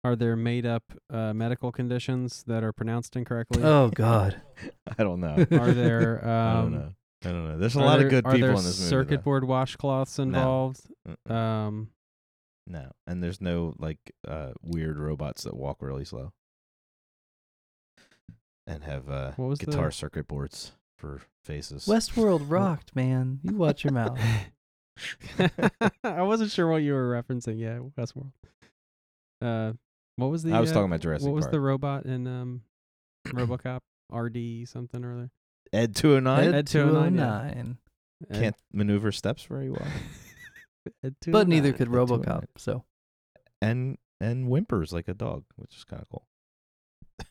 [0.04, 3.62] Are there made up uh, medical conditions that are pronounced incorrectly?
[3.62, 4.40] Oh God,
[4.98, 5.34] I don't know.
[5.52, 6.92] Are there um, I don't know.
[7.24, 7.58] I don't know.
[7.58, 8.88] There's a lot there- of good people there in this movie.
[8.90, 9.22] circuit though.
[9.22, 10.80] board washcloths involved?
[11.06, 11.30] Mm-mm.
[11.34, 11.88] Um,
[12.66, 16.32] no, and there's no like uh weird robots that walk really slow
[18.66, 21.86] and have uh What was guitar the- circuit boards for faces.
[21.86, 23.40] Westworld rocked, man.
[23.42, 24.18] You watch your mouth.
[26.04, 27.58] I wasn't sure what you were referencing.
[27.58, 28.32] Yeah, Westworld.
[29.40, 29.72] Uh,
[30.18, 30.52] what was the?
[30.52, 31.52] I was uh, talking about Jurassic What was Park.
[31.52, 32.62] the robot in um,
[33.28, 33.80] RoboCop?
[34.10, 35.30] RD something or other.
[35.72, 37.78] Ed 209 Ed 209,
[38.30, 38.38] yeah.
[38.38, 39.86] Can't maneuver steps very well.
[41.04, 42.44] Ed But neither could Ed RoboCop.
[42.56, 42.84] So
[43.60, 46.26] and and whimpers like a dog, which is kind of cool.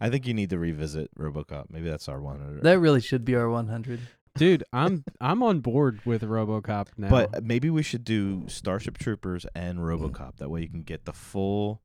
[0.00, 1.66] I think you need to revisit RoboCop.
[1.70, 2.62] Maybe that's our 100.
[2.62, 4.00] that really should be our 100.
[4.36, 7.08] Dude, I'm I'm on board with RoboCop now.
[7.08, 10.36] But maybe we should do Starship Troopers and RoboCop.
[10.38, 11.82] That way you can get the full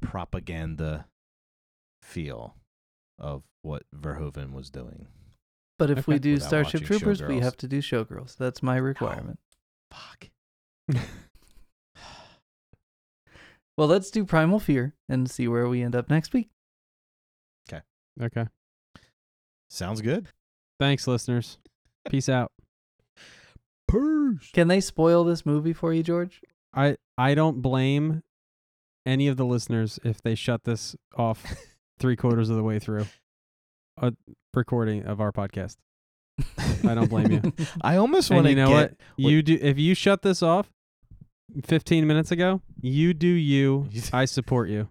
[0.00, 1.06] propaganda
[2.02, 2.56] feel
[3.18, 5.08] of what Verhoeven was doing.
[5.78, 7.42] But if we do Without Starship watching Troopers, we Showgirls.
[7.42, 8.36] have to do Showgirls.
[8.36, 9.38] That's my requirement.
[9.90, 10.30] Fuck.
[13.78, 16.50] Well, let's do Primal Fear and see where we end up next week.
[17.66, 17.80] Okay.
[18.20, 18.46] Okay.
[19.70, 20.26] Sounds good.
[20.78, 21.56] Thanks, listeners.
[22.08, 22.52] Peace out.
[23.90, 24.50] Peace.
[24.52, 26.40] Can they spoil this movie for you, George?
[26.74, 28.22] I I don't blame
[29.04, 31.44] any of the listeners if they shut this off
[31.98, 33.06] three quarters of the way through
[33.98, 34.12] a
[34.54, 35.76] recording of our podcast.
[36.84, 37.52] I don't blame you.
[37.82, 38.74] I almost want to you know get.
[38.74, 38.94] what?
[39.16, 40.72] You do if you shut this off
[41.64, 43.88] 15 minutes ago, you do you.
[44.12, 44.88] I support you.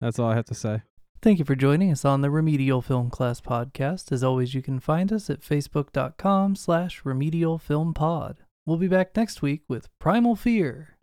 [0.00, 0.82] That's all I have to say.
[1.24, 4.12] Thank you for joining us on the Remedial Film Class podcast.
[4.12, 8.40] As always, you can find us at facebook.com slash remedial film pod.
[8.66, 10.98] We'll be back next week with Primal Fear.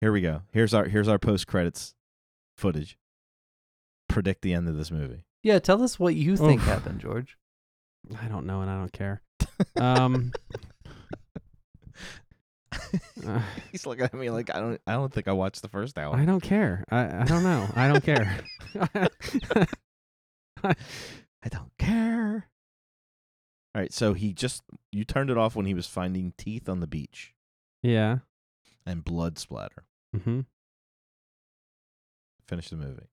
[0.00, 0.40] Here we go.
[0.50, 1.94] Here's our here's our post credits
[2.56, 2.96] footage.
[4.08, 5.26] Predict the end of this movie.
[5.42, 6.68] Yeah, tell us what you think Oof.
[6.68, 7.36] happened, George.
[8.18, 9.20] I don't know and I don't care.
[9.76, 10.32] Um
[13.72, 16.16] He's looking at me like I don't I don't think I watched the first hour.
[16.16, 16.84] I don't care.
[16.90, 17.68] I I don't know.
[17.74, 18.40] I don't care.
[20.62, 22.48] I don't care.
[23.74, 26.80] All right, so he just you turned it off when he was finding teeth on
[26.80, 27.34] the beach
[27.82, 28.18] yeah.
[28.84, 29.84] and blood splatter.
[30.16, 30.40] Mm-hmm.
[32.48, 33.08] Finish the movie.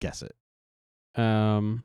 [0.00, 1.20] Guess it.
[1.20, 1.84] Um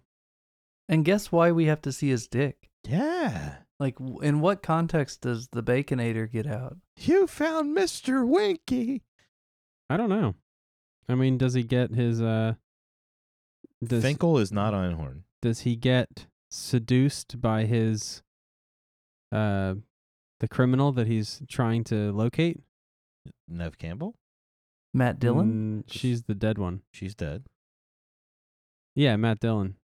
[0.89, 2.69] And guess why we have to see his dick?
[2.87, 3.57] Yeah.
[3.79, 6.77] Like, in what context does the Baconator get out?
[6.97, 8.27] You found Mr.
[8.27, 9.03] Winky.
[9.89, 10.35] I don't know.
[11.07, 12.55] I mean, does he get his uh
[13.83, 15.21] does Finkel is not Einhorn.
[15.41, 18.23] does he get seduced by his
[19.31, 19.75] uh
[20.39, 22.59] the criminal that he's trying to locate?
[23.47, 24.15] Neve Campbell?
[24.93, 25.83] Matt Dillon?
[25.87, 26.81] Mm, she's the dead one.
[26.91, 27.45] She's dead.
[28.95, 29.75] Yeah, Matt Dillon.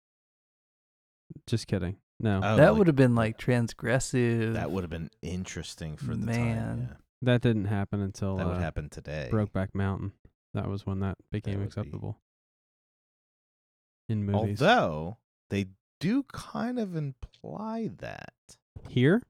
[1.47, 1.97] Just kidding.
[2.24, 2.39] No.
[2.43, 4.53] Oh, that like- would have been like transgressive.
[4.53, 6.57] That would have been interesting for the Man.
[6.57, 6.88] time.
[6.89, 6.95] Yeah.
[7.21, 9.30] that didn't happen until That would uh, happen today.
[9.32, 10.13] Brokeback Mountain.
[10.55, 12.17] That was when that became would be- acceptable.
[14.09, 14.61] In movies.
[14.61, 15.17] Although
[15.49, 15.67] they
[15.99, 18.34] do kind of imply that.
[18.89, 19.21] Here?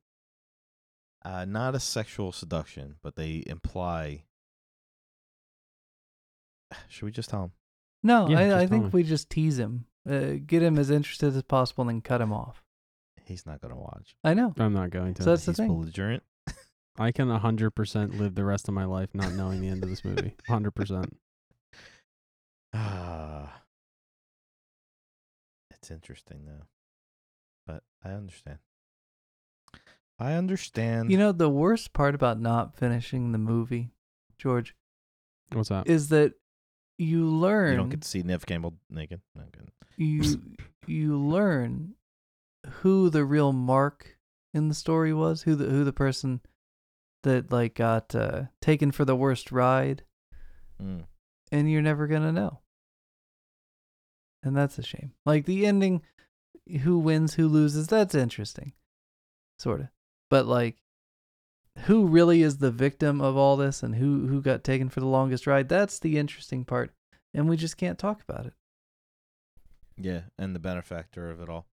[1.26, 4.24] Uh, not a sexual seduction, but they imply.
[6.90, 7.52] Should we just tell him?
[8.04, 8.90] no, Yeah, I, I think me.
[8.92, 12.34] we just tease him, uh, get him as interested as possible, and then cut him
[12.34, 12.63] off.
[13.26, 14.16] He's not going to watch.
[14.24, 14.54] I know.
[14.58, 15.24] I'm not going to.
[15.24, 15.68] So that's the He's thing.
[15.68, 16.24] belligerent.
[16.98, 20.06] I can 100% live the rest of my life not knowing the end of this
[20.06, 20.36] movie.
[20.50, 21.10] 100%.
[22.76, 23.62] Ah,
[25.72, 26.66] it's interesting though,
[27.68, 28.58] but I understand.
[30.20, 31.12] I understand.
[31.12, 33.92] You know, the worst part about not finishing the movie,
[34.40, 34.76] George,
[35.52, 35.88] What's up?
[35.88, 36.34] is that
[36.98, 39.22] you learn you don't get to see Neve Campbell naked.
[39.36, 39.72] No, I'm kidding.
[39.98, 40.42] you
[40.88, 41.94] you learn
[42.68, 44.18] who the real Mark
[44.54, 46.42] in the story was, who the who the person
[47.24, 50.04] that like got uh, taken for the worst ride,
[50.82, 51.06] Mm.
[51.52, 52.60] and you're never gonna know.
[54.44, 55.14] And that's a shame.
[55.26, 56.02] Like the ending,
[56.82, 58.74] who wins, who loses, that's interesting,
[59.58, 59.88] sort of.
[60.30, 60.78] But like,
[61.86, 65.06] who really is the victim of all this, and who who got taken for the
[65.08, 65.70] longest ride?
[65.70, 66.92] That's the interesting part,
[67.34, 68.54] and we just can't talk about it.
[69.98, 71.68] Yeah, and the benefactor of it all.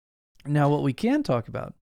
[0.49, 1.75] Now, what we can talk about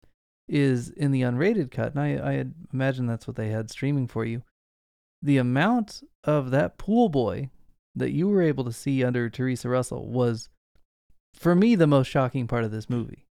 [0.48, 4.06] is in the unrated cut, and I, I had imagine that's what they had streaming
[4.06, 4.42] for you.
[5.22, 7.50] The amount of that pool boy
[7.94, 10.48] that you were able to see under Theresa Russell was,
[11.34, 13.26] for me, the most shocking part of this movie.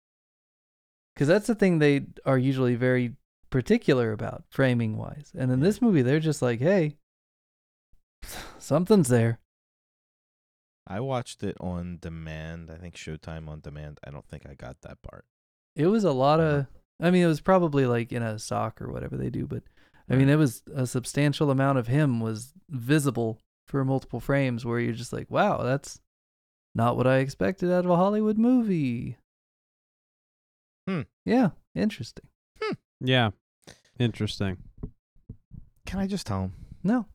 [1.16, 3.16] because that's the thing they are usually very
[3.50, 5.32] particular about framing wise.
[5.38, 6.98] And in this movie, they're just like, hey,
[8.60, 9.40] something's there.
[10.90, 12.72] I watched it on demand.
[12.72, 14.00] I think Showtime on demand.
[14.04, 15.24] I don't think I got that part.
[15.76, 16.58] It was a lot Uh-huh.
[16.62, 16.68] of.
[17.00, 19.64] I mean, it was probably like in a sock or whatever they do, but
[20.10, 24.80] I mean, it was a substantial amount of him was visible for multiple frames, where
[24.80, 26.02] you're just like, wow, that's
[26.74, 29.18] not what I expected out of a Hollywood movie.
[30.88, 31.02] Hmm.
[31.26, 32.26] Yeah, interesting.
[33.00, 33.30] Yeah.
[34.00, 34.58] Interesting.
[35.86, 37.06] Can I just tell him No,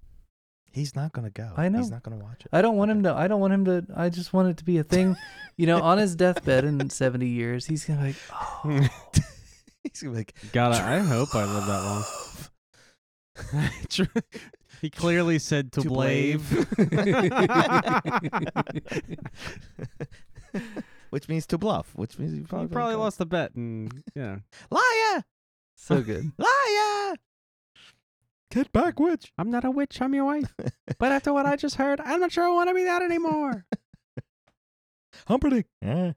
[0.75, 1.53] he's not gonna go?
[1.57, 1.79] I know.
[1.79, 2.49] he's not gonna watch it.
[2.53, 3.15] I don't want him to.
[3.15, 3.87] I don't want him to.
[3.97, 5.17] I just want it to be a thing.
[5.57, 8.89] You know, on his deathbed in 70 years, he's gonna be like, oh,
[9.83, 12.05] he's gonna be like, God, I I hope I live that long.
[14.81, 16.51] He clearly said to, To blave.
[21.11, 21.91] which means to bluff.
[21.95, 24.39] Which means you he probably, probably lost the bet, and yeah,
[24.71, 25.25] Liar!
[25.77, 26.33] so good.
[26.37, 27.15] Liar!
[28.55, 29.33] Get back, witch!
[29.37, 30.01] I'm not a witch.
[30.01, 30.55] I'm your wife.
[30.97, 33.67] But after what I just heard, I'm not sure I want to be that anymore.
[35.27, 35.67] Humperdinck.
[35.83, 36.13] Eh.